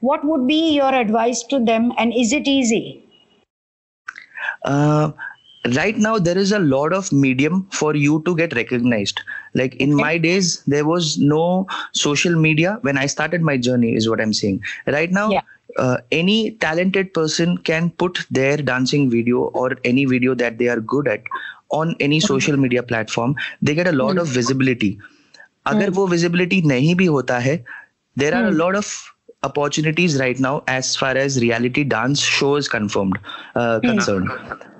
What 0.00 0.24
would 0.28 0.46
be 0.46 0.60
your 0.74 0.94
advice 0.94 1.42
to 1.50 1.58
them? 1.72 1.92
And 1.98 2.14
is 2.22 2.32
it 2.38 2.46
easy 2.46 3.03
uh, 4.65 5.11
right 5.75 5.97
now 5.97 6.17
there 6.17 6.37
is 6.37 6.51
a 6.51 6.59
lot 6.59 6.93
of 6.93 7.11
medium 7.11 7.67
for 7.71 7.95
you 7.95 8.21
to 8.25 8.35
get 8.35 8.53
recognized 8.53 9.19
like 9.53 9.75
in 9.75 9.93
okay. 9.93 10.01
my 10.01 10.17
days 10.17 10.63
there 10.63 10.85
was 10.85 11.17
no 11.17 11.67
social 11.91 12.35
media 12.35 12.77
when 12.81 12.97
i 12.97 13.05
started 13.05 13.41
my 13.41 13.57
journey 13.57 13.93
is 13.95 14.09
what 14.09 14.21
i'm 14.21 14.33
saying 14.33 14.61
right 14.87 15.11
now 15.11 15.29
yeah. 15.29 15.41
uh, 15.77 15.97
any 16.11 16.51
talented 16.51 17.13
person 17.13 17.57
can 17.57 17.89
put 17.89 18.25
their 18.31 18.57
dancing 18.57 19.09
video 19.09 19.51
or 19.61 19.75
any 19.83 20.05
video 20.05 20.33
that 20.33 20.57
they 20.57 20.69
are 20.69 20.79
good 20.79 21.07
at 21.07 21.21
on 21.71 21.95
any 21.99 22.19
social 22.19 22.57
media 22.57 22.81
platform 22.81 23.35
they 23.61 23.75
get 23.75 23.87
a 23.87 23.91
lot 23.91 24.15
mm. 24.15 24.21
of 24.21 24.27
visibility 24.27 24.97
अगर 25.65 25.89
mm. 25.89 25.95
वो 25.95 26.07
visibility 26.07 26.61
नहीं 26.65 26.95
भी 26.95 27.05
होता 27.05 27.37
है 27.39 27.63
there 28.17 28.33
are 28.33 28.43
mm. 28.43 28.53
a 28.53 28.57
lot 28.59 28.75
of 28.75 28.91
opportunities 29.48 30.18
right 30.20 30.38
now 30.38 30.62
as 30.66 30.94
far 30.96 31.16
as 31.16 31.40
reality 31.40 31.84
dance 31.84 32.20
show 32.20 32.56
is 32.56 32.68
confirmed 32.68 33.18
uh, 33.54 33.80
concerned 33.80 34.30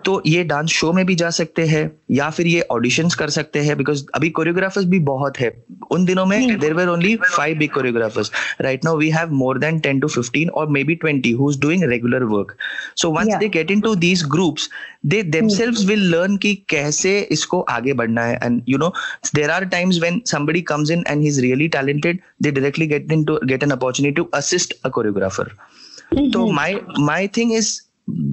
तो 0.07 0.23
ये 0.27 0.43
dance 0.45 0.71
show 0.71 0.93
में 0.93 1.05
भी 1.07 1.15
जा 1.15 1.31
सकते 1.31 1.65
हैं 1.67 1.91
या 2.11 2.29
फिर 2.31 2.47
ये 2.47 2.61
ऑडिशन 2.71 3.09
कर 3.19 3.31
सकते 3.31 3.61
हैं 3.65 3.77
बिकॉज़ 3.77 4.05
अभी 4.15 4.31
कोरियोग्राफर्स 4.39 4.87
भी 4.87 4.99
बहुत 5.09 5.41
है। 5.41 5.51
उन 5.91 6.05
दिनों 6.05 6.25
में 6.27 6.59
there 6.61 6.75
were 6.75 6.89
only 6.89 7.15
five 7.17 7.59
big 7.59 7.71
choreographers 7.73 8.31
right 8.61 8.85
now 8.85 8.97
we 8.99 9.11
have 9.11 9.33
more 9.35 9.59
than 9.59 9.79
ten 9.87 10.01
to 10.01 10.09
fifteen 10.09 10.51
और 10.51 10.69
maybe 10.85 10.95
twenty 11.05 11.33
who 11.41 11.51
is 11.51 11.61
doing 11.61 11.85
regular 11.91 12.25
work 12.35 12.57
so 12.97 13.11
once 13.11 13.35
they 13.41 13.49
get 13.59 13.71
into 13.81 13.95
these 14.07 14.25
groups 14.33 14.69
they 15.07 15.23
themselves 15.23 15.85
will 15.87 16.09
learn 16.11 16.37
कि 16.37 16.55
कैसे 16.69 17.19
इसको 17.33 17.61
आगे 17.77 17.93
बढ़ना 17.93 18.25
है। 18.25 18.39
And 18.43 18.63
you 18.69 18.79
know 18.79 18.93
there 19.35 19.51
are 19.51 19.65
times 19.77 20.01
when 20.01 20.21
somebody 20.35 20.61
comes 20.69 20.91
in 20.95 21.03
and 21.11 21.25
he's 21.25 21.39
really 21.43 21.67
talented 21.75 22.21
they 22.45 22.51
directly 22.59 22.87
get 22.93 23.13
into 23.17 23.35
get 23.51 23.65
an 23.67 23.75
opportunity 23.75 24.15
to 24.21 24.25
assist 24.39 24.75
a 24.85 24.91
choreographer. 24.91 25.47
Mm-hmm. 25.49 26.31
so 26.33 26.41
my 26.57 26.71
my 27.09 27.21
thing 27.37 27.53
is 27.59 27.69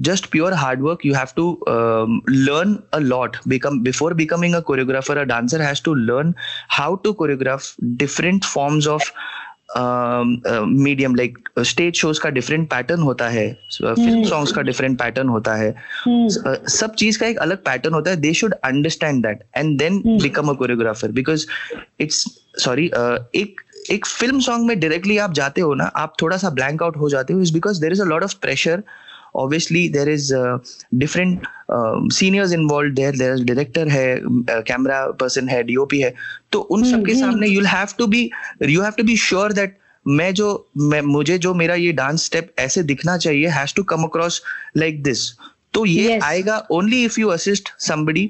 just 0.00 0.30
pure 0.30 0.54
hard 0.54 0.82
work 0.82 1.04
you 1.04 1.14
have 1.14 1.34
to 1.34 1.58
um, 1.66 2.22
learn 2.28 2.82
a 2.92 3.00
lot. 3.00 3.38
Become 3.46 3.82
before 3.82 4.14
becoming 4.14 4.54
a 4.54 4.62
choreographer 4.62 5.20
a 5.20 5.26
dancer 5.26 5.62
has 5.62 5.80
to 5.80 5.94
learn 5.94 6.34
how 6.68 6.96
to 6.96 7.14
choreograph 7.14 7.74
different 7.96 8.44
forms 8.44 8.86
of 8.86 9.02
medium 9.74 11.14
like 11.16 11.38
stage 11.58 11.94
shows 11.96 12.20
का 12.20 12.30
different 12.30 12.68
pattern 12.70 13.02
होता 13.02 13.28
है 13.28 13.46
film 13.74 14.22
songs 14.28 14.52
का 14.52 14.62
different 14.62 14.98
pattern 14.98 15.28
होता 15.28 15.54
है। 15.56 15.70
सब 16.70 16.94
चीज़ 16.98 17.18
का 17.18 17.26
एक 17.26 17.38
अलग 17.38 17.62
पैटर्न 17.64 17.94
होता 17.94 18.10
है। 18.10 18.16
They 18.20 18.32
should 18.34 18.54
understand 18.54 19.22
that 19.26 19.42
and 19.56 19.78
then 19.78 20.00
become 20.22 20.48
a 20.48 20.52
choreographer 20.54 21.12
because 21.12 21.46
it's 22.00 22.24
sorry 22.64 22.86
एक 23.40 23.60
एक 23.90 24.06
फ़िल्म 24.06 24.40
सॉन्ग 24.40 24.66
में 24.66 24.78
डायरेक्टली 24.80 25.16
आप 25.18 25.32
जाते 25.34 25.60
हो 25.60 25.74
ना 25.74 25.84
आप 25.84 26.14
थोड़ा 26.22 26.36
सा 26.36 26.50
ब्लैंक 26.60 26.82
आउट 26.82 26.96
हो 26.96 27.08
जाते 27.10 27.32
हो 27.32 27.40
is 27.42 27.52
because 27.54 27.80
there 27.80 27.92
is 27.92 28.02
a 28.02 28.04
lot 28.04 28.24
of 28.24 28.34
pressure 28.42 28.82
obviously 29.34 29.88
there 29.88 30.08
is 30.08 30.32
uh, 30.32 30.58
different 30.98 31.46
um, 31.68 32.10
seniors 32.10 32.52
involved 32.52 32.96
there 32.96 33.12
there 33.12 33.34
is 33.34 33.44
director 33.44 33.84
है 33.88 34.06
camera 34.64 34.98
person 35.22 35.48
है 35.48 35.62
DOP 35.64 35.94
है 35.94 36.14
तो 36.52 36.60
उन 36.60 36.84
सब 36.90 37.06
के 37.06 37.14
सामने 37.14 37.48
you'll 37.48 37.72
have 37.74 37.96
to 37.96 38.08
be 38.14 38.24
you 38.72 38.82
have 38.82 38.96
to 38.96 39.06
be 39.10 39.16
sure 39.28 39.48
that 39.60 39.78
मैं 40.06 40.32
जो 40.34 40.46
मैं 40.76 41.00
मुझे 41.02 41.36
जो 41.38 41.54
मेरा 41.54 41.74
ये 41.74 41.92
डांस 41.92 42.24
स्टेप 42.24 42.52
ऐसे 42.58 42.82
दिखना 42.82 43.16
चाहिए 43.16 43.48
has 43.48 43.74
to 43.74 43.82
come 43.82 44.02
across 44.02 44.42
like 44.76 45.02
this 45.02 45.20
तो 45.74 45.84
ये 45.86 46.08
yes. 46.08 46.22
आएगा 46.24 46.56
only 46.70 47.04
if 47.04 47.20
you 47.20 47.28
assist 47.28 47.72
somebody 47.80 48.28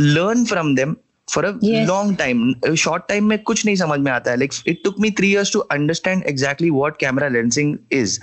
learn 0.00 0.44
from 0.44 0.74
them 0.74 0.96
for 1.30 1.44
a 1.44 1.52
long 1.64 2.16
time 2.18 2.74
short 2.76 3.02
time 3.08 3.24
में 3.28 3.38
कुछ 3.38 3.64
नहीं 3.66 3.76
समझ 3.76 3.98
में 4.00 4.12
आता 4.12 4.30
है। 4.30 4.36
Like 4.36 4.52
it 4.66 4.80
took 4.84 5.00
me 5.00 5.10
three 5.10 5.30
years 5.32 5.52
to 5.52 5.58
understand 5.58 6.22
exactly 6.26 6.70
what 6.70 6.96
camera 7.00 7.28
lensing 7.28 7.76
is 7.92 8.18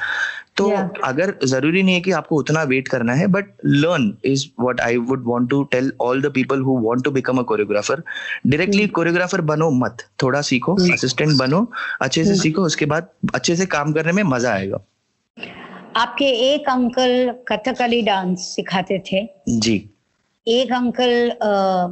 तो 0.58 0.68
yeah. 0.70 0.90
अगर 1.04 1.34
ज़रूरी 1.46 1.82
नहीं 1.84 1.96
है 1.96 2.02
कि 2.02 2.12
आपको 2.12 2.36
उतना 2.36 2.62
वेट 2.64 2.88
करना 2.88 3.14
है 3.14 3.26
but 3.28 3.46
learn 3.66 4.14
is 4.26 4.46
what 4.60 4.82
I 4.82 4.98
would 5.08 5.24
want 5.26 5.50
to 5.50 5.62
tell 5.72 5.92
all 6.02 6.22
the 6.22 6.32
people 6.34 6.62
who 6.62 6.78
want 6.82 7.04
to 7.04 7.12
become 7.12 7.38
a 7.38 7.42
choreographer 7.44 8.04
directly 8.48 8.88
choreographer 8.98 9.42
बनो 9.50 9.70
मत 9.80 10.06
थोड़ा 10.24 10.42
सीखो 10.42 10.76
असिस्टेंट 10.94 11.30
hmm. 11.30 11.40
बनो 11.40 11.60
अच्छे 12.02 12.24
से 12.24 12.32
hmm. 12.32 12.42
सीखो 12.42 12.62
उसके 12.62 12.86
बाद 12.86 13.10
अच्छे 13.34 13.56
से 13.56 13.66
काम 13.66 13.94
करने 13.94 14.12
में 14.12 14.24
मज़ा 14.24 14.54
आएगा। 14.54 14.80
आपके 15.96 16.26
एक 16.54 16.70
अंकल 16.70 17.34
कथकली 17.48 18.02
डांस 18.02 18.48
सिखाते 18.56 19.00
थे। 19.12 19.28
जी। 19.50 19.78
एक 20.48 20.72
uncle 20.74 21.32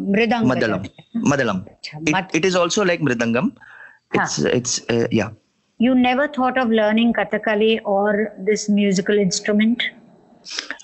mridang 0.10 0.48
madalam. 0.48 0.84
Madalam 1.24 1.64
it 2.36 2.46
is 2.46 2.58
also 2.58 2.84
like 2.84 3.02
mridangam 3.02 3.52
it's 4.16 4.46
it's 4.46 4.82
yeah 5.14 5.32
you 5.80 5.94
never 5.96 6.28
thought 6.28 6.58
of 6.58 6.70
learning 6.70 7.14
kathakali 7.14 7.80
or 7.84 8.32
this 8.50 8.70
musical 8.70 9.18
instrument? 9.18 9.84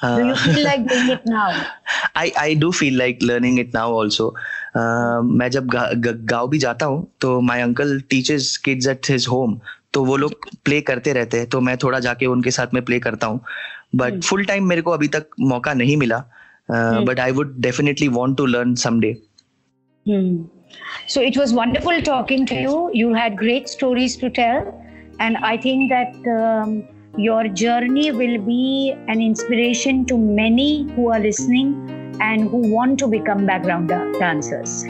Uh, 0.04 0.18
do 0.18 0.26
you 0.28 0.36
feel 0.36 0.64
like 0.64 0.88
doing 0.88 1.10
it 1.10 1.26
now? 1.26 1.66
I 2.16 2.32
i 2.38 2.54
do 2.54 2.72
feel 2.72 2.98
like 2.98 3.22
learning 3.22 3.58
it 3.58 3.74
now 3.74 3.86
also. 3.92 4.28
Uh, 4.76 5.22
मैं 5.24 5.50
जब 5.50 5.68
गाँव 6.06 6.48
भी 6.48 6.58
जाता 6.58 6.86
हूँ 6.86 7.08
तो 7.22 7.42
my 7.42 7.62
uncle 7.62 8.00
teachers 8.10 8.58
kids 8.58 8.88
at 8.88 9.10
his 9.10 9.28
home 9.28 9.60
तो 9.94 10.04
वो 10.06 10.18
लोग 10.18 10.50
प्ले 10.66 10.82
करते 10.82 11.14
रहते 11.14 11.38
हैं 11.38 11.48
तो 11.50 11.62
मैं 11.62 11.78
थोड़ा 11.78 12.00
जाके 12.00 12.26
उनके 12.26 12.52
साथ 12.52 12.68
में 12.74 12.86
प्ले 12.86 13.00
करता 13.00 13.28
हूँ. 13.28 13.42
बट 13.96 14.22
फुल 14.24 14.46
टाइम 14.46 14.68
मेरे 14.68 14.82
को 14.82 14.92
अभी 14.92 15.08
तक 15.08 15.28
मौका 15.40 15.74
नहीं 15.74 15.98
मिला 15.98 16.24
but 16.72 17.20
I 17.20 17.32
would 17.32 17.56
definitely 17.60 18.08
want 18.08 18.38
to 18.38 18.46
learn 18.46 18.76
someday 18.76 19.18
So 21.08 21.22
it 21.22 21.38
was 21.38 21.54
wonderful 21.54 22.02
talking 22.02 22.46
to 22.48 22.56
you. 22.56 22.92
You 22.94 23.14
had 23.14 23.38
great 23.38 23.68
stories 23.70 24.16
to 24.18 24.30
tell. 24.30 24.86
And 25.20 25.38
I 25.38 25.58
think 25.58 25.90
that 25.90 26.16
um, 26.28 26.88
your 27.18 27.48
journey 27.48 28.12
will 28.12 28.40
be 28.40 28.96
an 29.08 29.22
inspiration 29.22 30.06
to 30.06 30.18
many 30.18 30.90
who 30.94 31.12
are 31.12 31.20
listening 31.20 32.18
and 32.22 32.50
who 32.50 32.58
want 32.74 33.00
to 33.00 33.08
become 33.08 33.46
background 33.46 33.90
dancers. 33.90 34.84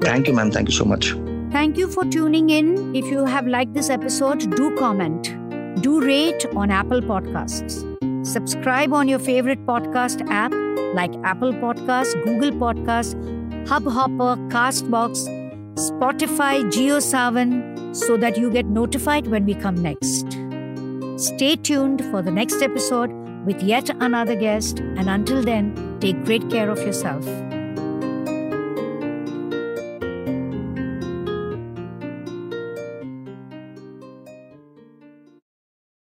Thank 0.00 0.28
you, 0.28 0.34
ma'am. 0.34 0.50
Thank 0.50 0.68
you 0.68 0.74
so 0.74 0.84
much. 0.84 1.14
Thank 1.50 1.76
you 1.76 1.88
for 1.88 2.04
tuning 2.04 2.50
in. 2.50 2.94
If 2.94 3.06
you 3.06 3.24
have 3.24 3.46
liked 3.46 3.74
this 3.74 3.90
episode, 3.90 4.54
do 4.56 4.74
comment, 4.76 5.34
do 5.82 6.00
rate 6.00 6.46
on 6.56 6.70
Apple 6.70 7.00
Podcasts. 7.00 7.86
Subscribe 8.26 8.92
on 8.92 9.08
your 9.08 9.18
favorite 9.18 9.64
podcast 9.66 10.26
app 10.30 10.52
like 10.94 11.14
Apple 11.24 11.52
Podcasts, 11.52 12.14
Google 12.24 12.52
Podcasts, 12.52 13.14
Hubhopper, 13.66 14.36
Castbox, 14.50 15.26
Spotify, 15.76 16.62
JioSavan 16.70 17.94
so 17.94 18.16
that 18.16 18.36
you 18.36 18.50
get 18.50 18.66
notified 18.66 19.26
when 19.26 19.44
we 19.44 19.54
come 19.54 19.76
next. 19.76 20.26
Stay 21.16 21.56
tuned 21.56 22.04
for 22.10 22.22
the 22.22 22.30
next 22.30 22.62
episode 22.62 23.12
with 23.46 23.62
yet 23.62 23.90
another 24.00 24.36
guest, 24.36 24.80
and 24.80 25.08
until 25.10 25.42
then, 25.42 25.98
take 26.00 26.24
great 26.24 26.48
care 26.50 26.70
of 26.70 26.78
yourself. 26.78 27.24